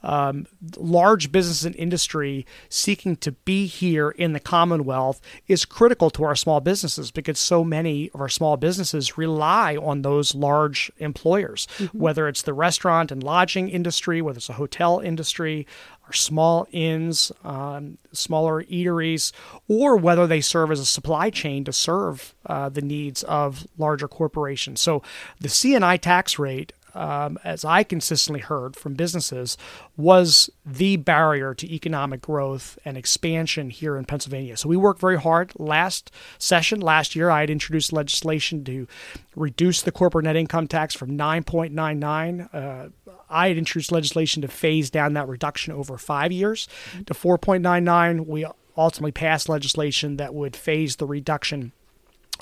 um, 0.02 0.46
large 0.76 1.30
business 1.30 1.64
and 1.64 1.76
industry 1.76 2.44
seeking 2.68 3.14
to 3.16 3.30
be 3.30 3.66
here 3.66 4.10
in 4.10 4.32
the 4.32 4.40
Commonwealth 4.40 5.20
is 5.46 5.64
critical 5.64 6.10
to 6.10 6.24
our 6.24 6.34
small 6.34 6.60
businesses 6.60 7.12
because 7.12 7.38
so 7.38 7.62
many 7.62 8.10
of 8.12 8.20
our 8.20 8.28
small 8.28 8.56
businesses 8.56 9.16
rely 9.16 9.76
on 9.76 10.02
those 10.02 10.34
large 10.34 10.90
employers, 10.98 11.68
whether 11.92 12.26
it's 12.26 12.42
the 12.42 12.52
restaurant 12.52 13.12
and 13.12 13.22
lodging 13.22 13.68
industry, 13.68 14.20
whether 14.20 14.38
it's 14.38 14.48
a 14.48 14.54
hotel 14.54 14.98
industry, 14.98 15.64
or 16.08 16.12
small 16.12 16.66
inns, 16.72 17.32
um, 17.44 17.98
smaller 18.12 18.64
eateries, 18.64 19.32
or 19.68 19.96
whether 19.96 20.26
they 20.26 20.40
serve 20.40 20.70
as 20.70 20.80
a 20.80 20.86
supply 20.86 21.30
chain 21.30 21.64
to 21.64 21.72
serve 21.72 22.34
uh, 22.46 22.68
the 22.68 22.82
needs 22.82 23.22
of 23.24 23.66
larger 23.78 24.08
corporations. 24.08 24.80
So 24.80 25.02
the 25.40 25.48
CNI 25.48 26.00
tax 26.00 26.38
rate 26.38 26.72
um, 26.94 27.38
as 27.44 27.64
I 27.64 27.82
consistently 27.82 28.40
heard 28.40 28.76
from 28.76 28.94
businesses, 28.94 29.56
was 29.96 30.50
the 30.64 30.96
barrier 30.96 31.54
to 31.54 31.72
economic 31.72 32.20
growth 32.20 32.78
and 32.84 32.96
expansion 32.96 33.70
here 33.70 33.96
in 33.96 34.04
Pennsylvania. 34.04 34.56
So 34.56 34.68
we 34.68 34.76
worked 34.76 35.00
very 35.00 35.18
hard. 35.18 35.52
Last 35.56 36.10
session, 36.38 36.80
last 36.80 37.16
year, 37.16 37.30
I 37.30 37.40
had 37.40 37.50
introduced 37.50 37.92
legislation 37.92 38.64
to 38.64 38.86
reduce 39.34 39.82
the 39.82 39.92
corporate 39.92 40.24
net 40.24 40.36
income 40.36 40.68
tax 40.68 40.94
from 40.94 41.16
9.99. 41.16 42.54
Uh, 42.54 42.88
I 43.28 43.48
had 43.48 43.58
introduced 43.58 43.92
legislation 43.92 44.42
to 44.42 44.48
phase 44.48 44.90
down 44.90 45.14
that 45.14 45.28
reduction 45.28 45.72
over 45.72 45.96
five 45.96 46.32
years 46.32 46.68
to 47.06 47.14
4.99. 47.14 48.26
We 48.26 48.46
ultimately 48.76 49.12
passed 49.12 49.48
legislation 49.48 50.16
that 50.16 50.34
would 50.34 50.56
phase 50.56 50.96
the 50.96 51.06
reduction 51.06 51.72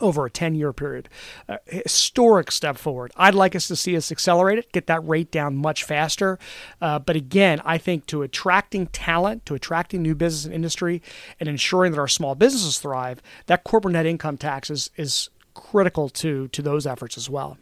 over 0.00 0.26
a 0.26 0.30
10 0.30 0.54
year 0.54 0.73
period. 0.73 1.09
A 1.49 1.59
historic 1.66 2.50
step 2.50 2.76
forward. 2.76 3.12
I'd 3.16 3.35
like 3.35 3.54
us 3.54 3.69
to 3.69 3.76
see 3.76 3.97
us 3.97 4.11
accelerate 4.11 4.59
it, 4.59 4.73
get 4.73 4.87
that 4.87 5.07
rate 5.07 5.30
down 5.30 5.57
much 5.57 5.85
faster. 5.85 6.38
Uh, 6.80 6.99
but 6.99 7.16
again, 7.16 7.61
I 7.64 7.78
think 7.78 8.07
to 8.07 8.23
attracting 8.23 8.88
talent, 8.88 9.47
to 9.47 9.54
attracting 9.54 10.02
new 10.02 10.14
business 10.14 10.45
and 10.45 10.54
industry, 10.54 11.02
and 11.38 11.49
ensuring 11.49 11.92
that 11.92 11.99
our 11.99 12.09
small 12.09 12.35
businesses 12.35 12.78
thrive, 12.78 13.23
that 13.47 13.64
corporate 13.64 13.92
net 13.92 14.07
income 14.07 14.37
tax 14.37 14.71
is, 14.71 14.90
is 14.97 15.30
critical 15.54 16.09
to, 16.09 16.49
to 16.49 16.62
those 16.62 16.87
efforts 16.87 17.16
as 17.16 17.28
well. 17.28 17.59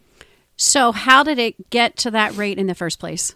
So 0.56 0.92
how 0.92 1.22
did 1.22 1.38
it 1.38 1.70
get 1.70 1.96
to 1.98 2.10
that 2.10 2.36
rate 2.36 2.58
in 2.58 2.66
the 2.66 2.74
first 2.74 2.98
place? 2.98 3.34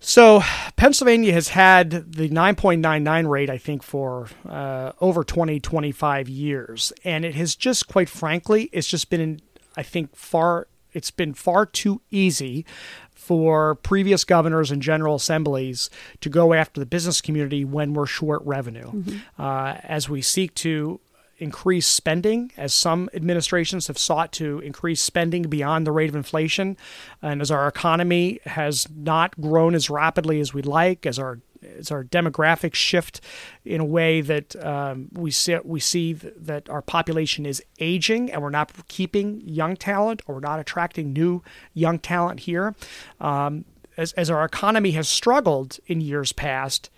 So 0.00 0.42
Pennsylvania 0.76 1.32
has 1.32 1.48
had 1.48 1.90
the 2.12 2.28
9.99 2.28 3.28
rate, 3.28 3.50
I 3.50 3.58
think, 3.58 3.82
for 3.82 4.28
uh, 4.48 4.92
over 5.00 5.24
20, 5.24 5.58
25 5.58 6.28
years, 6.28 6.92
and 7.04 7.24
it 7.24 7.34
has 7.34 7.56
just, 7.56 7.88
quite 7.88 8.08
frankly, 8.08 8.68
it's 8.72 8.86
just 8.86 9.10
been, 9.10 9.40
I 9.76 9.82
think, 9.82 10.14
far. 10.14 10.68
It's 10.92 11.10
been 11.10 11.34
far 11.34 11.66
too 11.66 12.00
easy 12.10 12.64
for 13.12 13.74
previous 13.74 14.24
governors 14.24 14.70
and 14.70 14.80
general 14.80 15.16
assemblies 15.16 15.90
to 16.20 16.30
go 16.30 16.54
after 16.54 16.80
the 16.80 16.86
business 16.86 17.20
community 17.20 17.62
when 17.64 17.92
we're 17.92 18.06
short 18.06 18.40
revenue, 18.46 19.02
uh, 19.38 19.74
as 19.82 20.08
we 20.08 20.22
seek 20.22 20.54
to 20.54 20.98
increase 21.38 21.86
spending, 21.86 22.52
as 22.56 22.74
some 22.74 23.08
administrations 23.14 23.86
have 23.86 23.98
sought 23.98 24.32
to 24.32 24.58
increase 24.60 25.00
spending 25.00 25.42
beyond 25.42 25.86
the 25.86 25.92
rate 25.92 26.08
of 26.08 26.16
inflation, 26.16 26.76
and 27.22 27.40
as 27.40 27.50
our 27.50 27.66
economy 27.68 28.40
has 28.44 28.86
not 28.94 29.40
grown 29.40 29.74
as 29.74 29.88
rapidly 29.88 30.40
as 30.40 30.52
we'd 30.52 30.66
like, 30.66 31.06
as 31.06 31.18
our 31.18 31.40
as 31.76 31.90
our 31.90 32.04
demographics 32.04 32.76
shift 32.76 33.20
in 33.64 33.80
a 33.80 33.84
way 33.84 34.20
that 34.20 34.54
um, 34.64 35.08
we 35.12 35.30
see 35.30 35.56
we 35.64 35.80
see 35.80 36.12
that 36.12 36.68
our 36.68 36.82
population 36.82 37.46
is 37.46 37.62
aging 37.80 38.30
and 38.30 38.42
we're 38.42 38.50
not 38.50 38.70
keeping 38.88 39.40
young 39.44 39.76
talent 39.76 40.22
or 40.26 40.36
we're 40.36 40.40
not 40.40 40.60
attracting 40.60 41.12
new 41.12 41.42
young 41.74 41.98
talent 41.98 42.40
here. 42.40 42.74
Um, 43.20 43.64
as, 43.96 44.12
as 44.12 44.30
our 44.30 44.44
economy 44.44 44.92
has 44.92 45.08
struggled 45.08 45.80
in 45.86 46.00
years 46.00 46.32
past, 46.32 46.90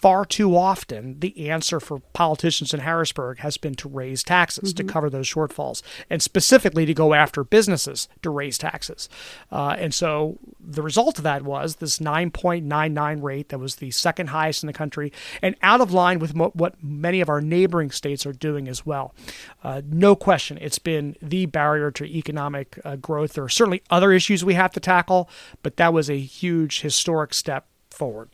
far 0.00 0.24
too 0.24 0.56
often 0.56 1.20
the 1.20 1.50
answer 1.50 1.78
for 1.78 2.00
politicians 2.14 2.72
in 2.72 2.80
Harrisburg 2.80 3.40
has 3.40 3.58
been 3.58 3.74
to 3.74 3.88
raise 3.88 4.22
taxes 4.22 4.72
mm-hmm. 4.72 4.86
to 4.86 4.92
cover 4.92 5.10
those 5.10 5.28
shortfalls, 5.28 5.82
and 6.08 6.22
specifically 6.22 6.86
to 6.86 6.94
go 6.94 7.12
after 7.12 7.44
businesses 7.44 8.08
to 8.22 8.30
raise 8.30 8.56
taxes. 8.56 9.10
Uh, 9.52 9.76
and 9.78 9.92
so 9.92 10.38
the 10.58 10.80
result 10.82 11.18
of 11.18 11.24
that 11.24 11.42
was 11.42 11.76
this 11.76 11.98
9.99 11.98 13.22
rate 13.22 13.50
that 13.50 13.58
was 13.58 13.76
the 13.76 13.90
second 13.90 14.28
highest 14.28 14.62
in 14.62 14.68
the 14.68 14.72
country 14.72 15.12
and 15.42 15.54
out 15.62 15.82
of 15.82 15.92
line 15.92 16.18
with 16.18 16.34
mo- 16.34 16.52
what 16.54 16.82
many 16.82 17.20
of 17.20 17.28
our 17.28 17.42
neighboring 17.42 17.90
states 17.90 18.24
are 18.24 18.32
doing 18.32 18.68
as 18.68 18.86
well. 18.86 19.14
Uh, 19.62 19.82
no 19.84 20.16
question, 20.16 20.56
it's 20.62 20.78
been 20.78 21.14
the 21.20 21.44
barrier 21.44 21.90
to 21.90 22.06
economic 22.06 22.78
uh, 22.84 22.96
growth. 22.96 23.34
There 23.34 23.44
are 23.44 23.50
certainly 23.50 23.82
other 23.90 24.12
issues 24.12 24.42
we 24.42 24.54
have 24.54 24.72
to 24.72 24.80
tackle, 24.80 25.28
but 25.62 25.76
that 25.76 25.92
was 25.92 26.08
a 26.08 26.18
huge 26.18 26.80
historic 26.80 27.34
step 27.34 27.66
forward. 27.90 28.30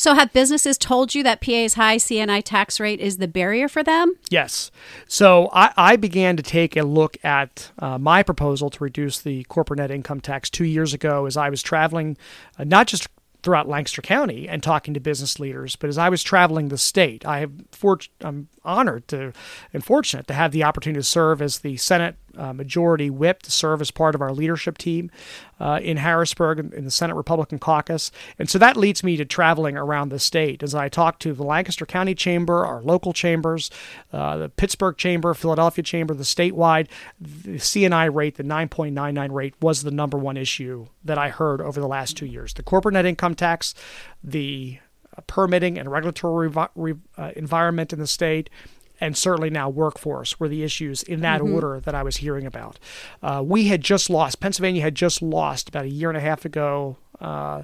So, 0.00 0.14
have 0.14 0.32
businesses 0.32 0.78
told 0.78 1.14
you 1.14 1.22
that 1.24 1.42
PA's 1.42 1.74
high 1.74 1.98
CNI 1.98 2.40
tax 2.42 2.80
rate 2.80 3.00
is 3.00 3.18
the 3.18 3.28
barrier 3.28 3.68
for 3.68 3.82
them? 3.82 4.14
Yes. 4.30 4.70
So, 5.06 5.50
I, 5.52 5.74
I 5.76 5.96
began 5.96 6.38
to 6.38 6.42
take 6.42 6.74
a 6.74 6.84
look 6.84 7.18
at 7.22 7.70
uh, 7.78 7.98
my 7.98 8.22
proposal 8.22 8.70
to 8.70 8.82
reduce 8.82 9.20
the 9.20 9.44
corporate 9.44 9.76
net 9.76 9.90
income 9.90 10.22
tax 10.22 10.48
two 10.48 10.64
years 10.64 10.94
ago 10.94 11.26
as 11.26 11.36
I 11.36 11.50
was 11.50 11.60
traveling, 11.60 12.16
uh, 12.58 12.64
not 12.64 12.86
just 12.86 13.08
throughout 13.42 13.68
Lancaster 13.68 14.00
County 14.00 14.48
and 14.48 14.62
talking 14.62 14.94
to 14.94 15.00
business 15.00 15.38
leaders. 15.38 15.76
But 15.76 15.90
as 15.90 15.98
I 15.98 16.08
was 16.08 16.22
traveling 16.22 16.68
the 16.68 16.78
state, 16.78 17.26
I 17.26 17.40
have 17.40 17.52
for, 17.70 17.98
I'm 18.22 18.48
honored 18.64 19.06
to 19.08 19.34
and 19.74 19.84
fortunate 19.84 20.26
to 20.28 20.34
have 20.34 20.52
the 20.52 20.64
opportunity 20.64 21.00
to 21.00 21.04
serve 21.04 21.42
as 21.42 21.58
the 21.58 21.76
Senate 21.76 22.16
uh, 22.36 22.52
Majority 22.52 23.10
Whip, 23.10 23.42
to 23.42 23.50
serve 23.50 23.80
as 23.80 23.90
part 23.90 24.14
of 24.14 24.20
our 24.20 24.32
leadership 24.32 24.78
team 24.78 25.10
uh, 25.58 25.78
in 25.82 25.98
Harrisburg 25.98 26.58
in 26.58 26.84
the 26.84 26.90
Senate 26.90 27.14
Republican 27.14 27.58
Caucus. 27.58 28.10
And 28.38 28.48
so 28.48 28.58
that 28.58 28.76
leads 28.76 29.04
me 29.04 29.16
to 29.16 29.24
traveling 29.24 29.76
around 29.76 30.08
the 30.08 30.18
state 30.18 30.62
as 30.62 30.74
I 30.74 30.88
talk 30.88 31.18
to 31.20 31.32
the 31.32 31.42
Lancaster 31.42 31.86
County 31.86 32.14
Chamber, 32.14 32.64
our 32.64 32.82
local 32.82 33.12
chambers, 33.12 33.70
uh, 34.12 34.36
the 34.36 34.48
Pittsburgh 34.48 34.96
Chamber, 34.96 35.34
Philadelphia 35.34 35.82
Chamber, 35.82 36.14
the 36.14 36.24
statewide. 36.24 36.88
The 37.20 37.58
CNI 37.58 38.14
rate, 38.14 38.36
the 38.36 38.42
9.99 38.42 39.32
rate, 39.32 39.54
was 39.60 39.82
the 39.82 39.90
number 39.90 40.16
one 40.16 40.36
issue 40.36 40.86
that 41.04 41.18
I 41.18 41.28
heard 41.28 41.60
over 41.60 41.80
the 41.80 41.88
last 41.88 42.16
two 42.16 42.26
years. 42.26 42.54
The 42.54 42.62
corporate 42.62 42.94
net 42.94 43.06
income 43.06 43.34
tax, 43.34 43.74
the 44.22 44.78
permitting 45.26 45.78
and 45.78 45.90
regulatory 45.90 46.50
re- 46.74 46.94
uh, 47.16 47.32
environment 47.36 47.92
in 47.92 47.98
the 47.98 48.06
state, 48.06 48.50
and 49.00 49.16
certainly 49.16 49.50
now 49.50 49.68
workforce 49.68 50.38
were 50.38 50.48
the 50.48 50.62
issues 50.62 51.02
in 51.02 51.20
that 51.20 51.40
mm-hmm. 51.40 51.54
order 51.54 51.80
that 51.80 51.94
I 51.94 52.02
was 52.02 52.18
hearing 52.18 52.46
about. 52.46 52.78
Uh, 53.22 53.42
we 53.44 53.68
had 53.68 53.80
just 53.80 54.10
lost, 54.10 54.40
Pennsylvania 54.40 54.82
had 54.82 54.94
just 54.94 55.22
lost 55.22 55.68
about 55.68 55.84
a 55.84 55.88
year 55.88 56.08
and 56.10 56.18
a 56.18 56.20
half 56.20 56.44
ago 56.44 56.96
uh, 57.20 57.62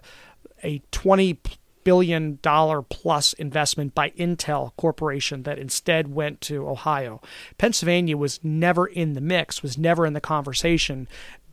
a 0.63 0.81
20 0.91 1.39
billion 1.85 2.41
dollar 2.43 2.83
plus 2.83 3.33
investment 3.35 3.95
by 3.95 4.11
Intel 4.11 4.73
Corporation 4.77 5.45
that 5.45 5.57
instead 5.57 6.13
went 6.13 6.41
to 6.41 6.69
Ohio. 6.69 7.21
Pennsylvania 7.59 8.17
was 8.17 8.41
never 8.43 8.89
in 8.89 9.13
the 9.13 9.21
mix, 9.21 9.63
was 9.63 9.79
never 9.79 10.05
in 10.05 10.13
the 10.13 10.21
conversation 10.21 11.07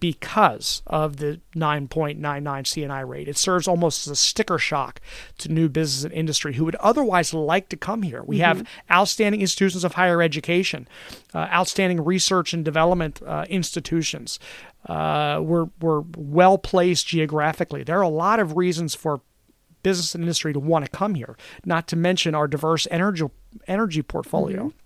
because 0.04 0.82
of 0.86 1.16
the 1.16 1.40
9.99 1.56 2.20
CNI 2.20 3.08
rate. 3.08 3.30
It 3.30 3.38
serves 3.38 3.70
almost 3.70 4.06
as 4.06 4.12
a 4.12 4.18
sticker 4.18 4.58
shock 4.58 5.00
to 5.38 5.48
new 5.48 5.70
business 5.70 6.04
and 6.04 6.12
industry 6.12 6.56
who 6.56 6.66
would 6.66 6.76
otherwise 6.76 7.34
like 7.34 7.70
to 7.70 7.78
come 7.78 8.02
here. 8.02 8.22
We 8.22 8.40
mm-hmm. 8.40 8.44
have 8.44 8.68
outstanding 8.92 9.40
institutions 9.40 9.86
of 9.86 9.94
higher 9.94 10.22
education, 10.22 10.90
uh, 11.34 11.48
outstanding 11.54 12.04
research 12.04 12.54
and 12.54 12.66
development 12.66 13.22
uh, 13.26 13.46
institutions. 13.48 14.40
Uh, 14.90 15.40
we're, 15.42 15.70
we're 15.80 16.04
well 16.18 16.58
placed 16.58 17.08
geographically. 17.08 17.84
There 17.84 17.98
are 17.98 18.02
a 18.02 18.10
lot 18.10 18.42
of 18.42 18.58
reasons 18.58 18.94
for 18.96 19.22
business 19.84 20.14
and 20.16 20.26
industry 20.26 20.52
to 20.52 20.60
want 20.60 20.84
to 20.84 20.92
come 20.92 21.16
here, 21.16 21.38
not 21.64 21.88
to 21.88 21.96
mention 21.96 22.36
our 22.36 22.50
diverse 22.50 22.90
energy, 22.92 23.24
energy 23.70 24.02
portfolio. 24.02 24.64
Mm-hmm. 24.64 24.78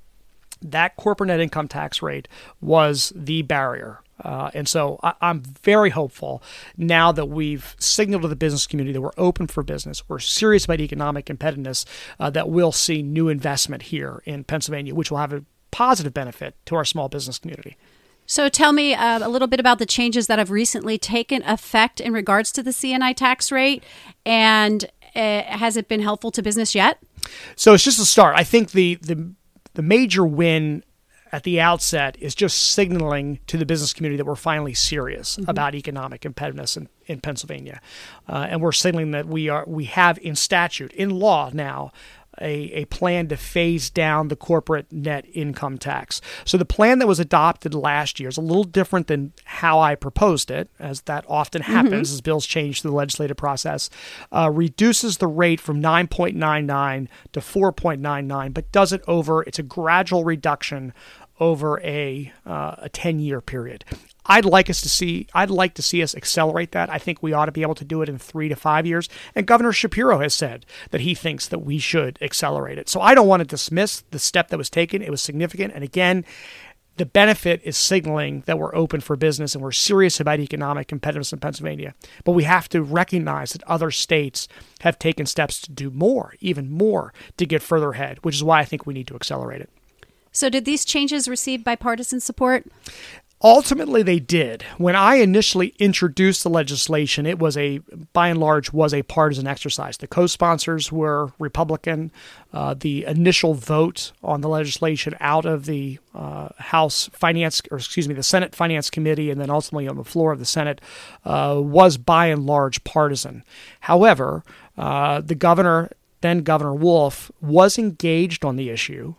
That 0.62 0.96
corporate 0.96 1.28
net 1.28 1.40
income 1.40 1.68
tax 1.68 2.02
rate 2.02 2.28
was 2.62 3.14
the 3.16 3.42
barrier 3.44 4.02
uh, 4.24 4.50
and 4.54 4.68
so 4.68 5.00
I, 5.04 5.14
am 5.22 5.44
very 5.62 5.90
hopeful 5.90 6.42
now 6.76 7.12
that 7.12 7.26
we've 7.26 7.76
signaled 7.80 8.24
to 8.24 8.28
the 8.28 8.36
business 8.36 8.66
community 8.66 8.94
that 8.94 9.02
we're 9.02 9.12
open 9.18 9.48
for 9.48 9.64
business, 9.64 10.08
we're 10.10 10.20
serious 10.20 10.66
about 10.66 10.80
economic 10.80 11.26
competitiveness, 11.26 11.86
uh, 12.20 12.30
that 12.32 12.50
we'll 12.50 12.72
see 12.72 13.02
new 13.02 13.30
investment 13.30 13.84
here 13.84 14.22
in 14.26 14.44
Pennsylvania, 14.44 14.96
which 14.96 15.12
will 15.12 15.20
have 15.20 15.34
a 15.34 15.44
positive 15.72 16.14
benefit 16.14 16.56
to 16.66 16.76
our 16.76 16.86
small 16.86 17.10
business 17.10 17.38
community. 17.38 17.78
So 18.26 18.50
tell 18.50 18.74
me 18.74 18.94
uh, 18.94 19.26
a 19.26 19.30
little 19.30 19.48
bit 19.48 19.60
about 19.60 19.80
the 19.80 19.86
changes 19.86 20.28
that 20.28 20.40
have 20.40 20.52
recently 20.52 20.98
taken 20.98 21.44
effect 21.44 22.02
in 22.02 22.12
regards 22.12 22.52
to 22.54 22.64
the 22.64 22.72
CNI 22.72 23.16
tax 23.16 23.52
rate, 23.52 23.84
and 24.26 24.84
uh, 25.16 25.44
has 25.44 25.78
it 25.78 25.88
been 25.88 26.02
helpful 26.02 26.32
to 26.32 26.42
business 26.42 26.76
yet? 26.76 27.00
So 27.56 27.74
it's 27.74 27.84
just 27.84 28.00
a 28.00 28.06
start. 28.06 28.36
I 28.36 28.44
think 28.44 28.72
the 28.72 28.96
the 28.96 29.34
the 29.77 29.84
major 29.84 30.25
win 30.25 30.84
at 31.31 31.43
the 31.43 31.62
outset 31.62 32.17
is 32.19 32.34
just 32.34 32.72
signaling 32.72 33.39
to 33.46 33.57
the 33.57 33.65
business 33.65 33.93
community 33.93 34.17
that 34.17 34.25
we're 34.25 34.36
finally 34.36 34.74
serious 34.74 35.38
mm-hmm. 35.38 35.48
about 35.48 35.75
economic 35.75 36.22
competitiveness 36.22 36.75
in, 36.75 36.89
in 37.05 37.22
Pennsylvania, 37.22 37.79
uh, 38.27 38.48
and 38.50 38.60
we're 38.60 38.72
signaling 38.72 39.12
that 39.12 39.27
we 39.27 39.50
are 39.50 39.63
we 39.67 39.86
have 39.86 40.17
in 40.17 40.36
statute 40.36 40.91
in 40.93 41.12
law 41.12 41.51
now 41.53 41.91
a, 42.41 42.72
a 42.74 42.86
plan 42.86 43.27
to 43.27 43.38
phase 43.38 43.89
down 43.89 44.27
the 44.27 44.36
corporate 44.36 44.91
net 44.91 45.25
income 45.34 45.77
tax. 45.77 46.22
So 46.46 46.58
the 46.58 46.65
plan 46.65 47.00
that 47.00 47.08
was 47.08 47.20
adopted 47.20 47.74
last 47.74 48.20
year 48.20 48.29
is 48.29 48.38
a 48.38 48.41
little 48.41 48.63
different 48.63 49.08
than 49.08 49.34
how 49.46 49.79
I 49.79 49.96
proposed 49.96 50.51
it, 50.51 50.70
as 50.79 51.01
that 51.01 51.25
often 51.27 51.62
mm-hmm. 51.62 51.72
happens 51.72 52.10
mm-hmm. 52.10 52.15
as 52.15 52.22
bills 52.22 52.46
change 52.46 52.82
through 52.82 52.91
the 52.91 52.98
legislative 52.98 53.38
process. 53.38 53.89
Uh, 54.32 54.50
reduces 54.53 55.17
the 55.17 55.27
rate 55.27 55.60
from 55.60 55.82
9.99 55.82 57.08
to 57.34 57.39
4.99, 57.39 58.53
but 58.53 58.72
does 58.72 58.94
it 58.94 59.01
over. 59.08 59.44
It's 59.44 59.60
a 59.60 59.63
gradual 59.63 60.24
reduction 60.24 60.94
over 61.39 61.79
a 61.82 62.32
uh, 62.46 62.75
a 62.79 62.89
10 62.89 63.20
year 63.20 63.41
period. 63.41 63.86
I'd 64.27 64.46
like 64.46 64.69
us 64.69 64.81
to 64.81 64.89
see 64.89 65.27
I'd 65.34 65.50
like 65.50 65.74
to 65.75 65.81
see 65.81 66.03
us 66.03 66.15
accelerate 66.15 66.72
that. 66.72 66.89
I 66.89 66.98
think 66.98 67.24
we 67.24 67.34
ought 67.34 67.46
to 67.46 67.51
be 67.51 67.62
able 67.62 67.75
to 67.75 67.86
do 67.86 68.01
it 68.01 68.10
in 68.10 68.17
3 68.17 68.50
to 68.50 68.55
5 68.55 68.86
years 68.86 69.10
and 69.36 69.46
Governor 69.46 69.72
Shapiro 69.72 70.19
has 70.19 70.34
said 70.34 70.65
that 70.91 71.01
he 71.01 71.15
thinks 71.15 71.48
that 71.48 71.60
we 71.60 71.79
should 71.79 72.17
accelerate 72.22 72.77
it. 72.77 72.89
So 72.89 73.01
I 73.01 73.15
don't 73.15 73.27
want 73.27 73.41
to 73.41 73.46
dismiss 73.46 74.03
the 74.12 74.19
step 74.19 74.50
that 74.50 74.57
was 74.57 74.69
taken. 74.69 75.01
It 75.01 75.12
was 75.12 75.22
significant 75.22 75.74
and 75.74 75.84
again 75.84 76.25
the 76.98 77.05
benefit 77.05 77.62
is 77.63 77.77
signaling 77.77 78.43
that 78.48 78.57
we're 78.57 78.75
open 78.75 79.01
for 79.01 79.15
business 79.15 79.53
and 79.53 79.63
we're 79.63 79.72
serious 79.72 80.19
about 80.19 80.39
economic 80.39 80.88
competitiveness 80.88 81.31
in 81.31 81.39
Pennsylvania. 81.39 81.93
But 82.24 82.31
we 82.31 82.43
have 82.43 82.67
to 82.69 82.81
recognize 82.81 83.53
that 83.53 83.63
other 83.63 83.91
states 83.91 84.48
have 84.81 85.00
taken 85.00 85.27
steps 85.27 85.62
to 85.62 85.72
do 85.72 85.91
more, 85.91 86.34
even 86.39 86.72
more, 86.72 87.13
to 87.38 87.46
get 87.46 87.62
further 87.62 87.91
ahead, 87.91 88.17
which 88.24 88.36
is 88.36 88.43
why 88.43 88.60
I 88.60 88.65
think 88.65 88.86
we 88.86 88.96
need 88.96 89.07
to 89.07 89.15
accelerate 89.15 89.62
it. 89.62 89.69
So, 90.31 90.50
did 90.50 90.65
these 90.65 90.86
changes 90.86 91.27
receive 91.27 91.63
bipartisan 91.63 92.19
support? 92.19 92.65
Ultimately, 93.44 94.01
they 94.01 94.17
did. 94.17 94.63
When 94.79 94.96
I 94.96 95.15
initially 95.15 95.75
introduced 95.77 96.41
the 96.41 96.50
legislation, 96.50 97.27
it 97.27 97.38
was 97.38 97.56
a, 97.56 97.77
by 98.12 98.29
and 98.29 98.39
large, 98.39 98.74
was 98.74 98.96
a 98.96 99.03
partisan 99.03 99.46
exercise. 99.46 99.98
The 99.98 100.08
co-sponsors 100.08 100.91
were 100.91 101.32
Republican. 101.38 102.12
Uh, 102.51 102.74
the 102.74 103.06
initial 103.06 103.53
vote 103.53 104.12
on 104.24 104.41
the 104.41 104.50
legislation 104.50 105.15
out 105.20 105.46
of 105.46 105.65
the 105.65 106.00
uh, 106.15 106.50
House 106.58 107.12
Finance, 107.13 107.62
or 107.70 107.77
excuse 107.77 108.08
me, 108.08 108.15
the 108.15 108.24
Senate 108.24 108.56
Finance 108.56 108.89
Committee, 108.89 109.29
and 109.29 109.39
then 109.39 109.51
ultimately 109.51 109.88
on 109.88 109.98
the 109.98 110.03
floor 110.03 110.32
of 110.32 110.39
the 110.39 110.46
Senate, 110.46 110.82
uh, 111.24 111.62
was 111.63 111.98
by 111.98 112.27
and 112.27 112.48
large 112.48 112.84
partisan. 112.84 113.44
However, 113.82 114.44
uh, 114.79 115.22
the 115.22 115.36
governor, 115.36 115.91
then 116.22 116.41
Governor 116.41 116.74
Wolf, 116.74 117.32
was 117.39 117.77
engaged 117.77 118.44
on 118.44 118.56
the 118.56 118.72
issue. 118.72 119.13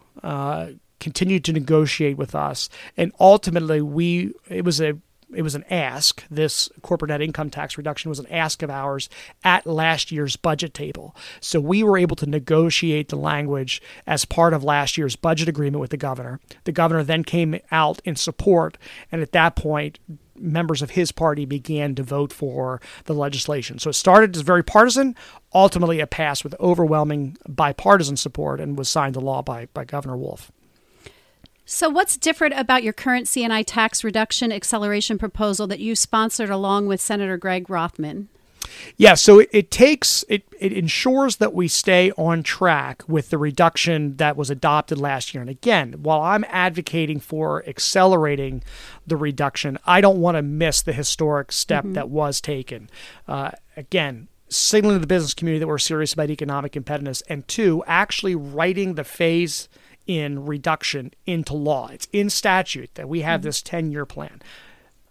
Continued 1.00 1.44
to 1.44 1.52
negotiate 1.52 2.16
with 2.16 2.34
us, 2.34 2.68
and 2.96 3.12
ultimately 3.20 3.80
we 3.80 4.32
it 4.48 4.64
was 4.64 4.80
a 4.80 4.98
it 5.34 5.42
was 5.42 5.54
an 5.54 5.64
ask. 5.70 6.24
This 6.30 6.70
corporate 6.82 7.10
net 7.10 7.20
income 7.20 7.50
tax 7.50 7.76
reduction 7.76 8.08
was 8.08 8.18
an 8.18 8.26
ask 8.28 8.62
of 8.62 8.70
ours 8.70 9.08
at 9.44 9.66
last 9.66 10.10
year's 10.10 10.36
budget 10.36 10.72
table. 10.72 11.14
So 11.40 11.60
we 11.60 11.82
were 11.82 11.98
able 11.98 12.16
to 12.16 12.26
negotiate 12.26 13.08
the 13.08 13.16
language 13.16 13.82
as 14.06 14.24
part 14.24 14.54
of 14.54 14.64
last 14.64 14.96
year's 14.96 15.16
budget 15.16 15.48
agreement 15.48 15.80
with 15.80 15.90
the 15.90 15.96
governor. 15.96 16.40
The 16.64 16.72
governor 16.72 17.04
then 17.04 17.24
came 17.24 17.60
out 17.70 18.00
in 18.04 18.16
support, 18.16 18.78
and 19.12 19.20
at 19.20 19.32
that 19.32 19.54
point, 19.54 19.98
members 20.34 20.82
of 20.82 20.90
his 20.90 21.12
party 21.12 21.44
began 21.44 21.94
to 21.96 22.02
vote 22.02 22.32
for 22.32 22.80
the 23.04 23.14
legislation. 23.14 23.78
So 23.78 23.90
it 23.90 23.94
started 23.94 24.36
as 24.36 24.42
very 24.42 24.62
partisan. 24.62 25.14
Ultimately, 25.52 26.00
it 26.00 26.10
passed 26.10 26.44
with 26.44 26.54
overwhelming 26.60 27.36
bipartisan 27.48 28.16
support 28.16 28.60
and 28.60 28.78
was 28.78 28.88
signed 28.88 29.16
into 29.16 29.26
law 29.26 29.42
by, 29.42 29.66
by 29.74 29.84
Governor 29.84 30.16
Wolf. 30.16 30.52
So, 31.70 31.90
what's 31.90 32.16
different 32.16 32.54
about 32.58 32.82
your 32.82 32.94
current 32.94 33.26
CNI 33.26 33.62
tax 33.66 34.02
reduction 34.02 34.50
acceleration 34.50 35.18
proposal 35.18 35.66
that 35.66 35.80
you 35.80 35.94
sponsored 35.94 36.48
along 36.48 36.86
with 36.86 36.98
Senator 36.98 37.36
Greg 37.36 37.68
Rothman? 37.68 38.30
Yeah, 38.96 39.12
so 39.12 39.40
it, 39.40 39.50
it, 39.52 39.70
takes 39.70 40.24
it 40.30 40.44
it 40.58 40.72
ensures 40.72 41.36
that 41.36 41.52
we 41.52 41.68
stay 41.68 42.10
on 42.12 42.42
track 42.42 43.02
with 43.06 43.28
the 43.28 43.36
reduction 43.36 44.16
that 44.16 44.34
was 44.34 44.48
adopted 44.48 44.96
last 44.96 45.34
year. 45.34 45.42
And 45.42 45.50
again, 45.50 45.96
while 46.02 46.22
I'm 46.22 46.46
advocating 46.48 47.20
for 47.20 47.62
accelerating 47.68 48.62
the 49.06 49.18
reduction, 49.18 49.76
I 49.84 50.00
don't 50.00 50.22
want 50.22 50.36
to 50.36 50.42
miss 50.42 50.80
the 50.80 50.94
historic 50.94 51.52
step 51.52 51.84
mm-hmm. 51.84 51.92
that 51.92 52.08
was 52.08 52.40
taken. 52.40 52.88
Uh, 53.26 53.50
again, 53.76 54.28
signaling 54.48 54.96
to 54.96 55.00
the 55.00 55.06
business 55.06 55.34
community 55.34 55.60
that 55.60 55.68
we're 55.68 55.76
serious 55.76 56.14
about 56.14 56.30
economic 56.30 56.72
competitiveness, 56.72 57.22
and 57.28 57.46
two, 57.46 57.84
actually 57.86 58.34
writing 58.34 58.94
the 58.94 59.04
phase 59.04 59.68
in 60.08 60.44
reduction 60.44 61.12
into 61.26 61.54
law. 61.54 61.88
It's 61.92 62.08
in 62.12 62.30
statute 62.30 62.92
that 62.96 63.08
we 63.08 63.20
have 63.20 63.42
mm-hmm. 63.42 63.48
this 63.48 63.62
10 63.62 63.92
year 63.92 64.04
plan. 64.04 64.42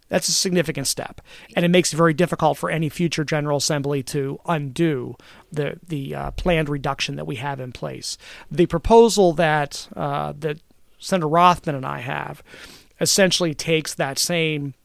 That's 0.09 0.29
a 0.29 0.33
significant 0.33 0.87
step, 0.87 1.19
and 1.53 1.65
it 1.65 1.67
makes 1.67 1.91
it 1.91 1.97
very 1.97 2.13
difficult 2.13 2.57
for 2.57 2.69
any 2.69 2.87
future 2.87 3.25
General 3.25 3.57
Assembly 3.57 4.03
to 4.03 4.39
undo 4.45 5.15
the 5.51 5.79
the 5.85 6.15
uh, 6.15 6.31
planned 6.31 6.69
reduction 6.69 7.17
that 7.17 7.27
we 7.27 7.35
have 7.35 7.59
in 7.59 7.73
place. 7.73 8.17
The 8.49 8.67
proposal 8.67 9.33
that 9.33 9.89
uh, 9.97 10.33
that 10.39 10.59
Senator 10.97 11.27
Rothman 11.27 11.75
and 11.75 11.85
I 11.85 11.99
have 11.99 12.41
essentially 13.01 13.53
takes 13.53 13.93
that 13.95 14.17
same 14.17 14.75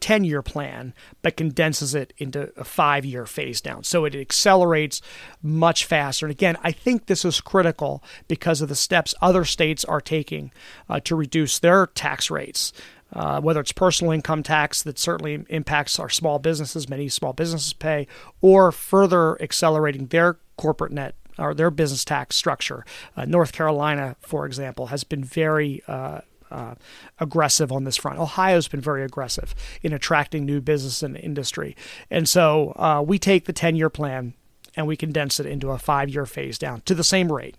10 0.00 0.24
year 0.24 0.42
plan, 0.42 0.94
but 1.22 1.36
condenses 1.36 1.94
it 1.94 2.12
into 2.18 2.52
a 2.56 2.64
five 2.64 3.04
year 3.04 3.26
phase 3.26 3.60
down. 3.60 3.84
So 3.84 4.04
it 4.04 4.14
accelerates 4.14 5.00
much 5.42 5.84
faster. 5.84 6.26
And 6.26 6.30
again, 6.30 6.56
I 6.62 6.72
think 6.72 7.06
this 7.06 7.24
is 7.24 7.40
critical 7.40 8.02
because 8.28 8.60
of 8.60 8.68
the 8.68 8.74
steps 8.74 9.14
other 9.20 9.44
states 9.44 9.84
are 9.84 10.00
taking 10.00 10.52
uh, 10.88 11.00
to 11.00 11.16
reduce 11.16 11.58
their 11.58 11.86
tax 11.86 12.30
rates 12.30 12.72
uh, 13.14 13.40
whether 13.40 13.60
it's 13.60 13.72
personal 13.72 14.12
income 14.12 14.42
tax 14.42 14.82
that 14.82 14.98
certainly 14.98 15.44
impacts 15.48 15.98
our 15.98 16.08
small 16.08 16.38
businesses, 16.38 16.88
many 16.88 17.08
small 17.08 17.32
businesses 17.32 17.72
pay, 17.72 18.06
or 18.40 18.72
further 18.72 19.40
accelerating 19.40 20.06
their 20.06 20.38
corporate 20.56 20.92
net 20.92 21.14
or 21.38 21.54
their 21.54 21.70
business 21.70 22.04
tax 22.04 22.36
structure. 22.36 22.84
Uh, 23.16 23.24
North 23.24 23.52
Carolina, 23.52 24.16
for 24.20 24.46
example, 24.46 24.86
has 24.86 25.04
been 25.04 25.24
very 25.24 25.82
uh, 25.86 26.20
uh, 26.54 26.74
aggressive 27.18 27.72
on 27.72 27.84
this 27.84 27.96
front. 27.96 28.18
Ohio's 28.18 28.68
been 28.68 28.80
very 28.80 29.02
aggressive 29.02 29.54
in 29.82 29.92
attracting 29.92 30.44
new 30.44 30.60
business 30.60 31.02
and 31.02 31.16
industry. 31.16 31.76
And 32.10 32.28
so 32.28 32.72
uh, 32.76 33.02
we 33.04 33.18
take 33.18 33.46
the 33.46 33.52
10 33.52 33.76
year 33.76 33.90
plan 33.90 34.34
and 34.76 34.86
we 34.86 34.96
condense 34.96 35.40
it 35.40 35.46
into 35.46 35.70
a 35.70 35.78
five 35.78 36.08
year 36.08 36.26
phase 36.26 36.58
down 36.58 36.82
to 36.82 36.94
the 36.94 37.04
same 37.04 37.30
rate. 37.30 37.56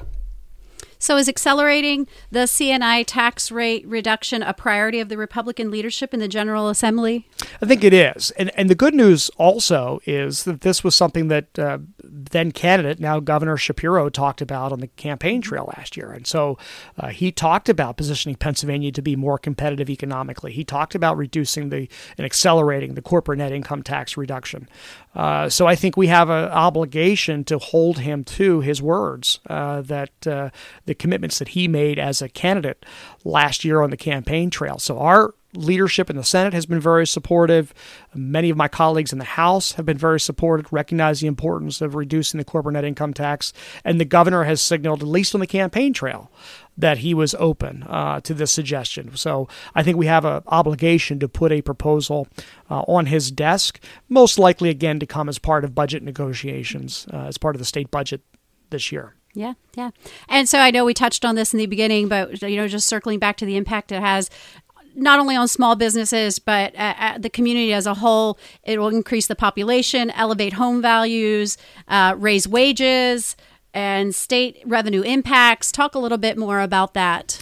So, 0.97 1.17
is 1.17 1.27
accelerating 1.27 2.07
the 2.31 2.39
CNI 2.39 3.03
tax 3.05 3.51
rate 3.51 3.85
reduction 3.85 4.41
a 4.41 4.53
priority 4.53 4.99
of 4.99 5.09
the 5.09 5.17
Republican 5.17 5.69
leadership 5.69 6.13
in 6.13 6.19
the 6.19 6.27
General 6.27 6.69
Assembly? 6.69 7.27
I 7.61 7.65
think 7.65 7.83
it 7.83 7.93
is. 7.93 8.31
And, 8.31 8.49
and 8.57 8.69
the 8.69 8.75
good 8.75 8.93
news 8.93 9.29
also 9.37 9.99
is 10.05 10.45
that 10.45 10.61
this 10.61 10.83
was 10.83 10.95
something 10.95 11.27
that 11.27 11.59
uh, 11.59 11.79
then 12.09 12.51
candidate, 12.51 12.99
now 12.99 13.19
Governor 13.19 13.57
Shapiro, 13.57 14.09
talked 14.09 14.41
about 14.41 14.71
on 14.71 14.79
the 14.79 14.87
campaign 14.87 15.41
trail 15.41 15.71
last 15.77 15.97
year. 15.97 16.11
And 16.11 16.25
so 16.25 16.57
uh, 16.97 17.09
he 17.09 17.31
talked 17.31 17.69
about 17.69 17.97
positioning 17.97 18.35
Pennsylvania 18.35 18.91
to 18.91 19.01
be 19.01 19.15
more 19.15 19.37
competitive 19.37 19.89
economically. 19.89 20.51
He 20.51 20.63
talked 20.63 20.95
about 20.95 21.17
reducing 21.17 21.69
the 21.69 21.87
and 22.17 22.25
accelerating 22.25 22.95
the 22.95 23.01
corporate 23.01 23.39
net 23.39 23.51
income 23.51 23.83
tax 23.83 24.17
reduction. 24.17 24.67
Uh, 25.13 25.49
so 25.49 25.65
I 25.65 25.75
think 25.75 25.95
we 25.95 26.07
have 26.07 26.29
an 26.29 26.49
obligation 26.49 27.43
to 27.45 27.57
hold 27.57 27.99
him 27.99 28.23
to 28.25 28.59
his 28.59 28.81
words 28.81 29.39
uh, 29.49 29.81
that 29.81 30.27
uh, 30.27 30.49
the 30.85 30.95
commitments 30.95 31.39
that 31.39 31.49
he 31.49 31.67
made 31.67 31.97
as 31.97 32.21
a 32.21 32.27
candidate 32.27 32.85
last 33.25 33.65
year 33.65 33.81
on 33.81 33.89
the 33.89 33.97
campaign 33.97 34.49
trail. 34.49 34.79
So 34.79 34.99
our 34.99 35.33
leadership 35.55 36.09
in 36.09 36.15
the 36.15 36.23
Senate 36.23 36.53
has 36.53 36.65
been 36.65 36.79
very 36.79 37.07
supportive. 37.07 37.73
Many 38.13 38.49
of 38.49 38.57
my 38.57 38.67
colleagues 38.67 39.11
in 39.11 39.19
the 39.19 39.25
House 39.25 39.73
have 39.73 39.85
been 39.85 39.97
very 39.97 40.19
supportive, 40.19 40.71
recognize 40.71 41.19
the 41.19 41.27
importance 41.27 41.81
of 41.81 41.95
reducing 41.95 42.37
the 42.37 42.43
corporate 42.43 42.73
net 42.73 42.83
income 42.83 43.13
tax. 43.13 43.51
And 43.83 43.99
the 43.99 44.05
governor 44.05 44.43
has 44.43 44.61
signaled, 44.61 45.01
at 45.01 45.07
least 45.07 45.33
on 45.33 45.41
the 45.41 45.47
campaign 45.47 45.93
trail, 45.93 46.31
that 46.77 46.99
he 46.99 47.13
was 47.13 47.33
open 47.35 47.83
uh, 47.83 48.19
to 48.21 48.33
this 48.33 48.51
suggestion. 48.51 49.15
So 49.15 49.47
I 49.73 49.81
think 49.81 49.97
we 49.97 50.07
have 50.07 50.25
an 50.25 50.43
obligation 50.47 51.19
to 51.19 51.29
put 51.29 51.51
a 51.51 51.61
proposal 51.61 52.27
uh, 52.69 52.81
on 52.81 53.07
his 53.07 53.31
desk, 53.31 53.79
most 54.09 54.37
likely 54.37 54.69
again 54.69 54.99
to 54.99 55.05
come 55.05 55.29
as 55.29 55.39
part 55.39 55.63
of 55.63 55.73
budget 55.73 56.03
negotiations, 56.03 57.07
uh, 57.13 57.27
as 57.27 57.37
part 57.37 57.55
of 57.55 57.59
the 57.59 57.65
state 57.65 57.89
budget 57.91 58.21
this 58.69 58.91
year. 58.91 59.15
Yeah, 59.35 59.53
yeah. 59.75 59.91
And 60.29 60.47
so 60.47 60.59
I 60.59 60.71
know 60.71 60.85
we 60.85 60.93
touched 60.93 61.25
on 61.25 61.35
this 61.35 61.53
in 61.53 61.59
the 61.59 61.65
beginning, 61.65 62.07
but 62.07 62.41
you 62.41 62.55
know, 62.55 62.67
just 62.67 62.87
circling 62.87 63.19
back 63.19 63.37
to 63.37 63.45
the 63.45 63.57
impact 63.57 63.91
it 63.91 64.01
has 64.01 64.29
not 64.95 65.19
only 65.19 65.35
on 65.35 65.47
small 65.47 65.75
businesses 65.75 66.39
but 66.39 66.73
the 67.19 67.29
community 67.29 67.73
as 67.73 67.85
a 67.85 67.95
whole. 67.95 68.39
It 68.63 68.79
will 68.79 68.87
increase 68.87 69.27
the 69.27 69.35
population, 69.35 70.09
elevate 70.11 70.53
home 70.53 70.81
values, 70.81 71.57
uh, 71.87 72.15
raise 72.17 72.47
wages, 72.47 73.35
and 73.73 74.15
state 74.15 74.61
revenue 74.65 75.01
impacts. 75.01 75.71
Talk 75.71 75.95
a 75.95 75.99
little 75.99 76.17
bit 76.17 76.37
more 76.37 76.61
about 76.61 76.93
that. 76.93 77.41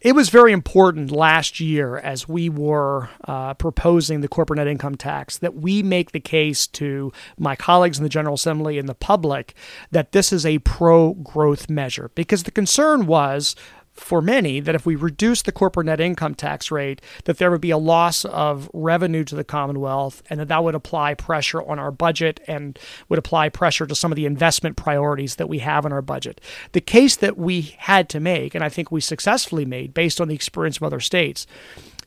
It 0.00 0.14
was 0.14 0.30
very 0.30 0.52
important 0.52 1.10
last 1.10 1.60
year 1.60 1.98
as 1.98 2.26
we 2.26 2.48
were 2.48 3.10
uh, 3.28 3.52
proposing 3.52 4.22
the 4.22 4.28
corporate 4.28 4.56
net 4.56 4.66
income 4.66 4.94
tax 4.94 5.36
that 5.36 5.56
we 5.56 5.82
make 5.82 6.12
the 6.12 6.20
case 6.20 6.66
to 6.68 7.12
my 7.38 7.54
colleagues 7.54 7.98
in 7.98 8.02
the 8.02 8.08
General 8.08 8.36
Assembly 8.36 8.78
and 8.78 8.88
the 8.88 8.94
public 8.94 9.54
that 9.90 10.12
this 10.12 10.32
is 10.32 10.46
a 10.46 10.58
pro 10.60 11.12
growth 11.12 11.68
measure. 11.68 12.10
Because 12.14 12.44
the 12.44 12.50
concern 12.50 13.04
was 13.06 13.54
for 14.00 14.22
many 14.22 14.60
that 14.60 14.74
if 14.74 14.86
we 14.86 14.96
reduce 14.96 15.42
the 15.42 15.52
corporate 15.52 15.86
net 15.86 16.00
income 16.00 16.34
tax 16.34 16.70
rate, 16.70 17.00
that 17.24 17.38
there 17.38 17.50
would 17.50 17.60
be 17.60 17.70
a 17.70 17.78
loss 17.78 18.24
of 18.24 18.68
revenue 18.72 19.24
to 19.24 19.34
the 19.34 19.44
Commonwealth, 19.44 20.22
and 20.30 20.40
that 20.40 20.48
that 20.48 20.64
would 20.64 20.74
apply 20.74 21.14
pressure 21.14 21.62
on 21.62 21.78
our 21.78 21.90
budget 21.90 22.40
and 22.46 22.78
would 23.08 23.18
apply 23.18 23.48
pressure 23.48 23.86
to 23.86 23.94
some 23.94 24.10
of 24.10 24.16
the 24.16 24.26
investment 24.26 24.76
priorities 24.76 25.36
that 25.36 25.48
we 25.48 25.58
have 25.58 25.84
in 25.84 25.92
our 25.92 26.02
budget. 26.02 26.40
The 26.72 26.80
case 26.80 27.16
that 27.16 27.36
we 27.36 27.74
had 27.78 28.08
to 28.08 28.20
make, 28.20 28.54
and 28.54 28.64
I 28.64 28.68
think 28.68 28.90
we 28.90 29.00
successfully 29.00 29.64
made 29.64 29.94
based 29.94 30.20
on 30.20 30.28
the 30.28 30.34
experience 30.34 30.78
of 30.78 30.82
other 30.82 31.00
states, 31.00 31.46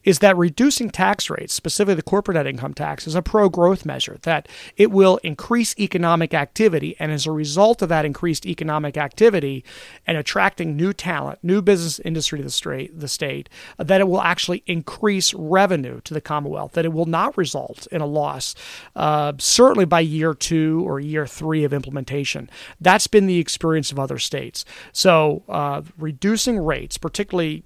is 0.03 0.19
that 0.19 0.37
reducing 0.37 0.89
tax 0.89 1.29
rates, 1.29 1.53
specifically 1.53 1.95
the 1.95 2.01
corporate 2.01 2.35
net 2.35 2.47
income 2.47 2.73
tax, 2.73 3.07
is 3.07 3.15
a 3.15 3.21
pro 3.21 3.49
growth 3.49 3.85
measure, 3.85 4.17
that 4.23 4.47
it 4.77 4.91
will 4.91 5.17
increase 5.23 5.77
economic 5.79 6.33
activity. 6.33 6.95
And 6.99 7.11
as 7.11 7.25
a 7.25 7.31
result 7.31 7.81
of 7.81 7.89
that 7.89 8.05
increased 8.05 8.45
economic 8.45 8.97
activity 8.97 9.63
and 10.05 10.17
attracting 10.17 10.75
new 10.75 10.93
talent, 10.93 11.39
new 11.43 11.61
business 11.61 11.99
industry 11.99 12.39
to 12.39 12.43
the 12.43 12.51
state, 12.51 12.99
the 12.99 13.07
state 13.07 13.49
that 13.77 14.01
it 14.01 14.07
will 14.07 14.21
actually 14.21 14.63
increase 14.67 15.33
revenue 15.33 16.01
to 16.01 16.13
the 16.13 16.21
Commonwealth, 16.21 16.73
that 16.73 16.85
it 16.85 16.93
will 16.93 17.05
not 17.05 17.37
result 17.37 17.87
in 17.91 18.01
a 18.01 18.05
loss, 18.05 18.55
uh, 18.95 19.33
certainly 19.37 19.85
by 19.85 19.99
year 19.99 20.33
two 20.33 20.83
or 20.85 20.99
year 20.99 21.25
three 21.25 21.63
of 21.63 21.73
implementation. 21.73 22.49
That's 22.79 23.07
been 23.07 23.27
the 23.27 23.39
experience 23.39 23.91
of 23.91 23.99
other 23.99 24.19
states. 24.19 24.65
So 24.91 25.43
uh, 25.49 25.81
reducing 25.97 26.59
rates, 26.59 26.97
particularly 26.97 27.63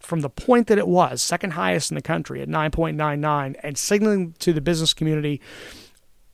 from 0.00 0.20
the 0.20 0.30
point 0.30 0.66
that 0.66 0.78
it 0.78 0.88
was 0.88 1.22
second 1.22 1.52
highest 1.52 1.90
in 1.90 1.94
the 1.94 2.02
country 2.02 2.40
at 2.42 2.48
9.99 2.48 3.56
and 3.62 3.78
signaling 3.78 4.34
to 4.38 4.52
the 4.52 4.60
business 4.60 4.94
community 4.94 5.40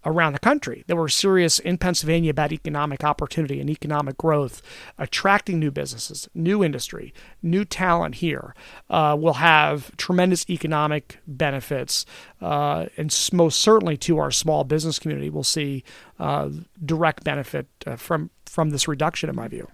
around 0.07 0.33
the 0.33 0.39
country 0.39 0.85
that 0.87 0.95
were 0.95 1.09
serious 1.09 1.59
in 1.59 1.77
Pennsylvania 1.77 2.31
about 2.31 2.53
economic 2.53 3.03
opportunity 3.03 3.61
and 3.61 3.69
economic 3.69 4.17
growth, 4.17 4.63
attracting 4.97 5.59
new 5.59 5.71
businesses, 5.71 6.29
new 6.33 6.63
industry, 6.63 7.13
new 7.43 7.65
talent 7.65 8.17
here 8.17 8.55
uh, 8.89 9.17
will 9.19 9.35
have 9.35 9.95
tremendous 9.97 10.49
economic 10.49 11.19
benefits, 11.27 12.07
uh, 12.41 12.87
and 12.97 13.15
most 13.33 13.61
certainly 13.61 13.97
to 13.97 14.19
our 14.19 14.31
small 14.31 14.63
business 14.63 15.01
community, 15.01 15.29
we'll 15.29 15.43
see 15.43 15.83
uh, 16.21 16.49
direct 16.85 17.25
benefit 17.25 17.67
uh, 17.87 17.97
from 17.97 18.31
from 18.47 18.71
this 18.71 18.89
reduction, 18.89 19.29
in 19.29 19.37
my 19.37 19.49
view. 19.49 19.69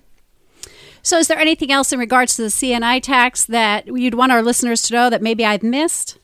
So, 1.03 1.19
is 1.19 1.27
there 1.29 1.38
anything 1.38 1.73
else 1.73 1.93
in 1.93 1.99
regards 1.99 2.37
to 2.37 2.43
the 2.43 2.49
CNI 2.49 3.03
tax 3.03 3.45
that 3.47 3.87
you'd 3.87 4.15
want 4.15 4.33
our 4.33 4.43
listeners 4.43 4.83
to 4.83 4.95
know 4.95 5.11
that 5.11 5.23
maybe 5.23 5.45
I've 5.45 5.62
missed? 5.62 6.19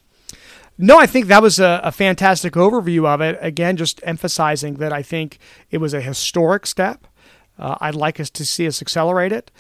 No, 0.81 0.99
I 0.99 1.07
think 1.07 1.27
that 1.27 1.43
was 1.43 1.59
a, 1.59 1.81
a, 1.83 1.91
fantastic 1.91 2.53
overview 2.53 3.05
of 3.05 3.21
it. 3.21 3.37
Again, 3.41 3.77
just 3.77 4.01
emphasizing 4.05 4.75
that 4.75 4.93
I 4.93 5.03
think 5.03 5.38
it 5.73 5.79
was 5.79 5.93
a 5.93 6.01
historic 6.01 6.67
step. 6.67 7.09
Uh, 7.59 7.77
I'd 7.81 7.97
like 7.97 8.21
us 8.21 8.31
to 8.31 8.47
see 8.47 8.69
us 8.69 8.81
accelerate 8.81 9.33
it, 9.33 9.51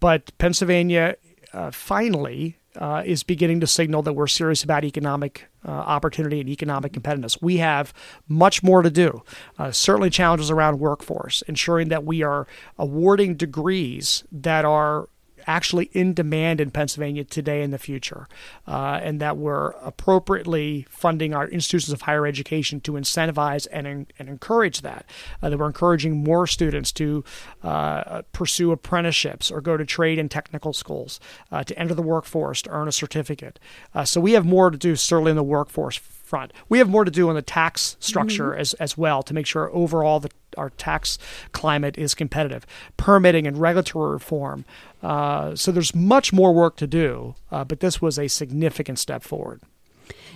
but 0.00 0.32
Pennsylvania 0.38 1.16
uh, 1.52 1.70
finally 1.70 2.56
uh, 2.76 3.02
is 3.04 3.22
beginning 3.22 3.60
to 3.60 3.66
signal 3.66 4.02
that 4.02 4.14
we're 4.14 4.26
serious 4.26 4.62
about 4.62 4.84
economic 4.84 5.46
uh, 5.66 5.70
opportunity 5.70 6.40
and 6.40 6.48
economic 6.48 6.92
competitiveness. 6.92 7.40
We 7.40 7.58
have 7.58 7.92
much 8.28 8.62
more 8.62 8.82
to 8.82 8.90
do. 8.90 9.22
Uh, 9.58 9.70
certainly, 9.70 10.10
challenges 10.10 10.50
around 10.50 10.80
workforce, 10.80 11.42
ensuring 11.42 11.88
that 11.88 12.04
we 12.04 12.22
are 12.22 12.46
awarding 12.78 13.34
degrees 13.34 14.24
that 14.32 14.64
are 14.64 15.08
actually 15.46 15.86
in 15.92 16.14
demand 16.14 16.60
in 16.60 16.70
Pennsylvania 16.70 17.24
today 17.24 17.62
and 17.62 17.72
the 17.72 17.78
future, 17.78 18.28
uh, 18.66 19.00
and 19.02 19.20
that 19.20 19.36
we're 19.36 19.70
appropriately 19.82 20.86
funding 20.90 21.34
our 21.34 21.48
institutions 21.48 21.92
of 21.92 22.02
higher 22.02 22.26
education 22.26 22.80
to 22.80 22.92
incentivize 22.92 23.66
and, 23.72 23.86
and 24.18 24.28
encourage 24.28 24.82
that. 24.82 25.06
Uh, 25.42 25.50
that 25.50 25.58
we're 25.58 25.66
encouraging 25.66 26.22
more 26.22 26.46
students 26.46 26.92
to 26.92 27.24
uh, 27.62 28.22
pursue 28.32 28.72
apprenticeships 28.72 29.50
or 29.50 29.60
go 29.60 29.76
to 29.76 29.84
trade 29.84 30.18
and 30.18 30.30
technical 30.30 30.72
schools, 30.72 31.20
uh, 31.50 31.62
to 31.64 31.78
enter 31.78 31.94
the 31.94 32.02
workforce, 32.02 32.62
to 32.62 32.70
earn 32.70 32.88
a 32.88 32.92
certificate. 32.92 33.58
Uh, 33.94 34.04
so 34.04 34.20
we 34.20 34.32
have 34.32 34.44
more 34.44 34.70
to 34.70 34.78
do, 34.78 34.96
certainly 34.96 35.30
in 35.30 35.36
the 35.36 35.42
workforce 35.42 35.96
front. 35.96 36.52
We 36.68 36.78
have 36.78 36.88
more 36.88 37.04
to 37.04 37.10
do 37.10 37.28
on 37.28 37.34
the 37.34 37.42
tax 37.42 37.96
structure 38.00 38.50
mm-hmm. 38.50 38.60
as, 38.60 38.74
as 38.74 38.96
well 38.96 39.22
to 39.22 39.34
make 39.34 39.46
sure 39.46 39.70
overall 39.74 40.18
the, 40.18 40.30
our 40.56 40.70
tax 40.70 41.18
climate 41.52 41.98
is 41.98 42.14
competitive. 42.14 42.66
Permitting 42.96 43.46
and 43.46 43.58
regulatory 43.58 44.12
reform. 44.12 44.64
Uh, 45.02 45.54
so 45.56 45.72
there's 45.72 45.94
much 45.94 46.32
more 46.32 46.52
work 46.52 46.76
to 46.76 46.86
do, 46.86 47.34
uh, 47.50 47.64
but 47.64 47.80
this 47.80 48.00
was 48.00 48.18
a 48.18 48.28
significant 48.28 48.98
step 48.98 49.22
forward. 49.22 49.60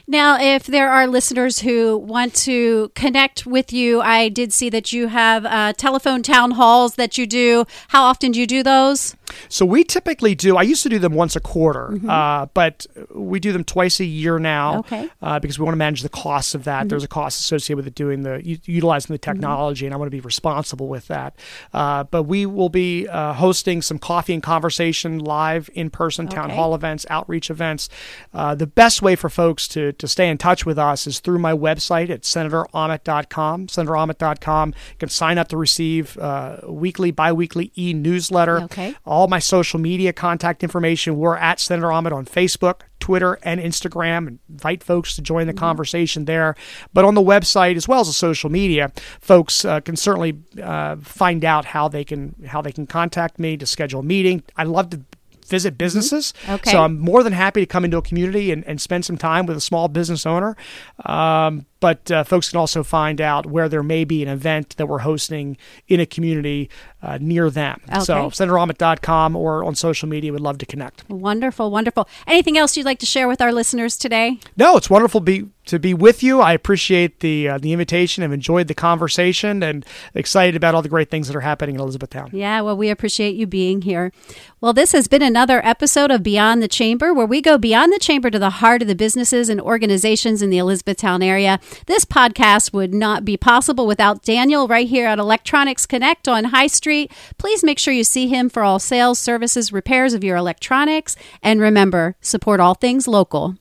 Now, 0.08 0.38
if 0.40 0.66
there 0.66 0.88
are 0.88 1.06
listeners 1.08 1.60
who 1.60 1.96
want 1.98 2.34
to 2.36 2.92
connect 2.94 3.44
with 3.44 3.72
you, 3.72 4.00
I 4.00 4.28
did 4.28 4.52
see 4.52 4.70
that 4.70 4.92
you 4.92 5.08
have 5.08 5.44
uh, 5.44 5.72
telephone 5.72 6.22
town 6.22 6.52
halls 6.52 6.94
that 6.94 7.18
you 7.18 7.26
do. 7.26 7.64
How 7.88 8.04
often 8.04 8.30
do 8.30 8.38
you 8.38 8.46
do 8.46 8.62
those? 8.62 9.16
So 9.48 9.66
we 9.66 9.82
typically 9.82 10.36
do. 10.36 10.56
I 10.56 10.62
used 10.62 10.84
to 10.84 10.88
do 10.88 11.00
them 11.00 11.14
once 11.14 11.34
a 11.34 11.40
quarter, 11.40 11.88
mm-hmm. 11.92 12.08
uh, 12.08 12.46
but 12.46 12.86
we 13.12 13.40
do 13.40 13.52
them 13.52 13.64
twice 13.64 13.98
a 13.98 14.04
year 14.04 14.38
now. 14.38 14.78
Okay. 14.80 15.10
Uh, 15.20 15.40
because 15.40 15.58
we 15.58 15.64
want 15.64 15.74
to 15.74 15.78
manage 15.78 16.02
the 16.02 16.08
costs 16.08 16.54
of 16.54 16.64
that. 16.64 16.80
Mm-hmm. 16.80 16.88
There's 16.88 17.04
a 17.04 17.08
cost 17.08 17.40
associated 17.40 17.76
with 17.76 17.86
it 17.88 17.94
doing 17.94 18.22
the 18.22 18.40
utilizing 18.44 19.12
the 19.12 19.18
mm-hmm. 19.18 19.32
technology, 19.32 19.80
mm-hmm. 19.80 19.86
and 19.86 19.94
I 19.94 19.96
want 19.96 20.06
to 20.06 20.16
be 20.16 20.20
responsible 20.20 20.88
with 20.88 21.08
that. 21.08 21.34
Uh, 21.74 22.04
but 22.04 22.24
we 22.24 22.46
will 22.46 22.68
be 22.68 23.08
uh, 23.08 23.32
hosting 23.32 23.82
some 23.82 23.98
coffee 23.98 24.34
and 24.34 24.42
conversation 24.42 25.18
live 25.18 25.68
in 25.74 25.90
person 25.90 26.28
town 26.28 26.46
okay. 26.46 26.54
hall 26.54 26.74
events, 26.74 27.04
outreach 27.10 27.50
events. 27.50 27.88
Uh, 28.32 28.54
the 28.54 28.66
best 28.66 29.02
way 29.02 29.16
for 29.16 29.28
folks 29.28 29.65
to 29.68 29.92
to 29.92 30.08
stay 30.08 30.28
in 30.28 30.38
touch 30.38 30.66
with 30.66 30.78
us 30.78 31.06
is 31.06 31.20
through 31.20 31.38
my 31.38 31.52
website 31.52 32.10
at 32.10 32.22
senatoraument.com. 32.22 33.66
Senatoraument.com. 33.66 34.68
You 34.68 34.98
can 34.98 35.08
sign 35.08 35.38
up 35.38 35.48
to 35.48 35.56
receive 35.56 36.16
uh, 36.18 36.58
weekly, 36.66 37.10
biweekly 37.10 37.72
e 37.76 37.92
newsletter. 37.92 38.62
Okay. 38.62 38.94
All 39.04 39.28
my 39.28 39.38
social 39.38 39.78
media 39.78 40.12
contact 40.12 40.62
information. 40.62 41.16
We're 41.16 41.36
at 41.36 41.60
Senator 41.60 41.88
Aument 41.88 42.12
on 42.12 42.26
Facebook, 42.26 42.82
Twitter, 43.00 43.38
and 43.42 43.60
Instagram. 43.60 44.26
And 44.26 44.38
invite 44.48 44.82
folks 44.82 45.16
to 45.16 45.22
join 45.22 45.46
the 45.46 45.52
mm-hmm. 45.52 45.60
conversation 45.60 46.24
there. 46.24 46.56
But 46.92 47.04
on 47.04 47.14
the 47.14 47.22
website 47.22 47.76
as 47.76 47.88
well 47.88 48.00
as 48.00 48.06
the 48.06 48.12
social 48.12 48.50
media, 48.50 48.92
folks 49.20 49.64
uh, 49.64 49.80
can 49.80 49.96
certainly 49.96 50.38
uh, 50.62 50.96
find 50.96 51.44
out 51.44 51.64
how 51.64 51.88
they 51.88 52.04
can 52.04 52.34
how 52.46 52.62
they 52.62 52.72
can 52.72 52.86
contact 52.86 53.38
me 53.38 53.56
to 53.56 53.66
schedule 53.66 54.00
a 54.00 54.04
meeting. 54.04 54.42
I 54.56 54.64
love 54.64 54.90
to 54.90 55.00
visit 55.48 55.72
mm-hmm. 55.72 55.78
businesses. 55.78 56.32
Mm-hmm. 56.42 56.52
Okay. 56.52 56.70
So 56.72 56.82
I'm 56.82 56.98
more 56.98 57.22
than 57.22 57.32
happy 57.32 57.60
to 57.60 57.66
come 57.66 57.84
into 57.84 57.96
a 57.96 58.02
community 58.02 58.52
and, 58.52 58.64
and 58.66 58.80
spend 58.80 59.04
some 59.04 59.16
time 59.16 59.46
with 59.46 59.56
a 59.56 59.60
small 59.60 59.88
business 59.88 60.26
owner. 60.26 60.56
Um, 61.04 61.66
but 61.80 62.10
uh, 62.10 62.24
folks 62.24 62.50
can 62.50 62.58
also 62.58 62.82
find 62.82 63.20
out 63.20 63.46
where 63.46 63.68
there 63.68 63.82
may 63.82 64.04
be 64.04 64.22
an 64.22 64.28
event 64.28 64.76
that 64.76 64.86
we're 64.86 64.98
hosting 64.98 65.56
in 65.88 66.00
a 66.00 66.06
community 66.06 66.70
uh, 67.02 67.18
near 67.20 67.50
them. 67.50 67.80
Okay. 67.88 68.00
So 68.00 68.30
senatoraument.com 68.30 69.36
or 69.36 69.64
on 69.64 69.74
social 69.74 70.08
media 70.08 70.32
would 70.32 70.40
love 70.40 70.58
to 70.58 70.66
connect. 70.66 71.08
Wonderful, 71.08 71.70
wonderful. 71.70 72.08
Anything 72.26 72.58
else 72.58 72.76
you'd 72.76 72.86
like 72.86 72.98
to 73.00 73.06
share 73.06 73.28
with 73.28 73.40
our 73.40 73.52
listeners 73.52 73.96
today? 73.96 74.38
No, 74.56 74.76
it's 74.76 74.90
wonderful 74.90 75.20
to 75.20 75.24
be 75.24 75.48
to 75.66 75.78
be 75.80 75.92
with 75.92 76.22
you. 76.22 76.40
I 76.40 76.52
appreciate 76.52 77.20
the 77.20 77.48
uh, 77.48 77.58
the 77.58 77.72
invitation. 77.72 78.24
I've 78.24 78.32
enjoyed 78.32 78.68
the 78.68 78.74
conversation 78.74 79.62
and 79.62 79.84
excited 80.14 80.56
about 80.56 80.74
all 80.74 80.82
the 80.82 80.88
great 80.88 81.10
things 81.10 81.26
that 81.26 81.36
are 81.36 81.40
happening 81.40 81.74
in 81.74 81.80
Elizabethtown. 81.80 82.30
Yeah, 82.32 82.60
well, 82.60 82.76
we 82.76 82.88
appreciate 82.88 83.34
you 83.34 83.46
being 83.46 83.82
here. 83.82 84.12
Well, 84.60 84.72
this 84.72 84.92
has 84.92 85.06
been 85.06 85.22
another 85.22 85.64
episode 85.64 86.10
of 86.10 86.22
Beyond 86.22 86.62
the 86.62 86.68
Chamber, 86.68 87.12
where 87.12 87.26
we 87.26 87.40
go 87.40 87.58
beyond 87.58 87.92
the 87.92 87.98
chamber 87.98 88.30
to 88.30 88.38
the 88.38 88.50
heart 88.50 88.82
of 88.82 88.88
the 88.88 88.94
businesses 88.94 89.48
and 89.48 89.60
organizations 89.60 90.40
in 90.40 90.50
the 90.50 90.58
Elizabethtown 90.58 91.22
area. 91.22 91.60
This 91.86 92.04
podcast 92.04 92.72
would 92.72 92.94
not 92.94 93.24
be 93.24 93.36
possible 93.36 93.86
without 93.86 94.22
Daniel 94.22 94.68
right 94.68 94.88
here 94.88 95.06
at 95.06 95.18
Electronics 95.18 95.86
Connect 95.86 96.28
on 96.28 96.44
High 96.44 96.66
Street. 96.66 97.12
Please 97.38 97.64
make 97.64 97.78
sure 97.78 97.94
you 97.94 98.04
see 98.04 98.28
him 98.28 98.48
for 98.48 98.62
all 98.62 98.78
sales, 98.78 99.18
services, 99.18 99.72
repairs 99.72 100.14
of 100.14 100.24
your 100.24 100.36
electronics. 100.36 101.16
And 101.42 101.60
remember, 101.60 102.16
support 102.20 102.60
all 102.60 102.74
things 102.74 103.08
local. 103.08 103.56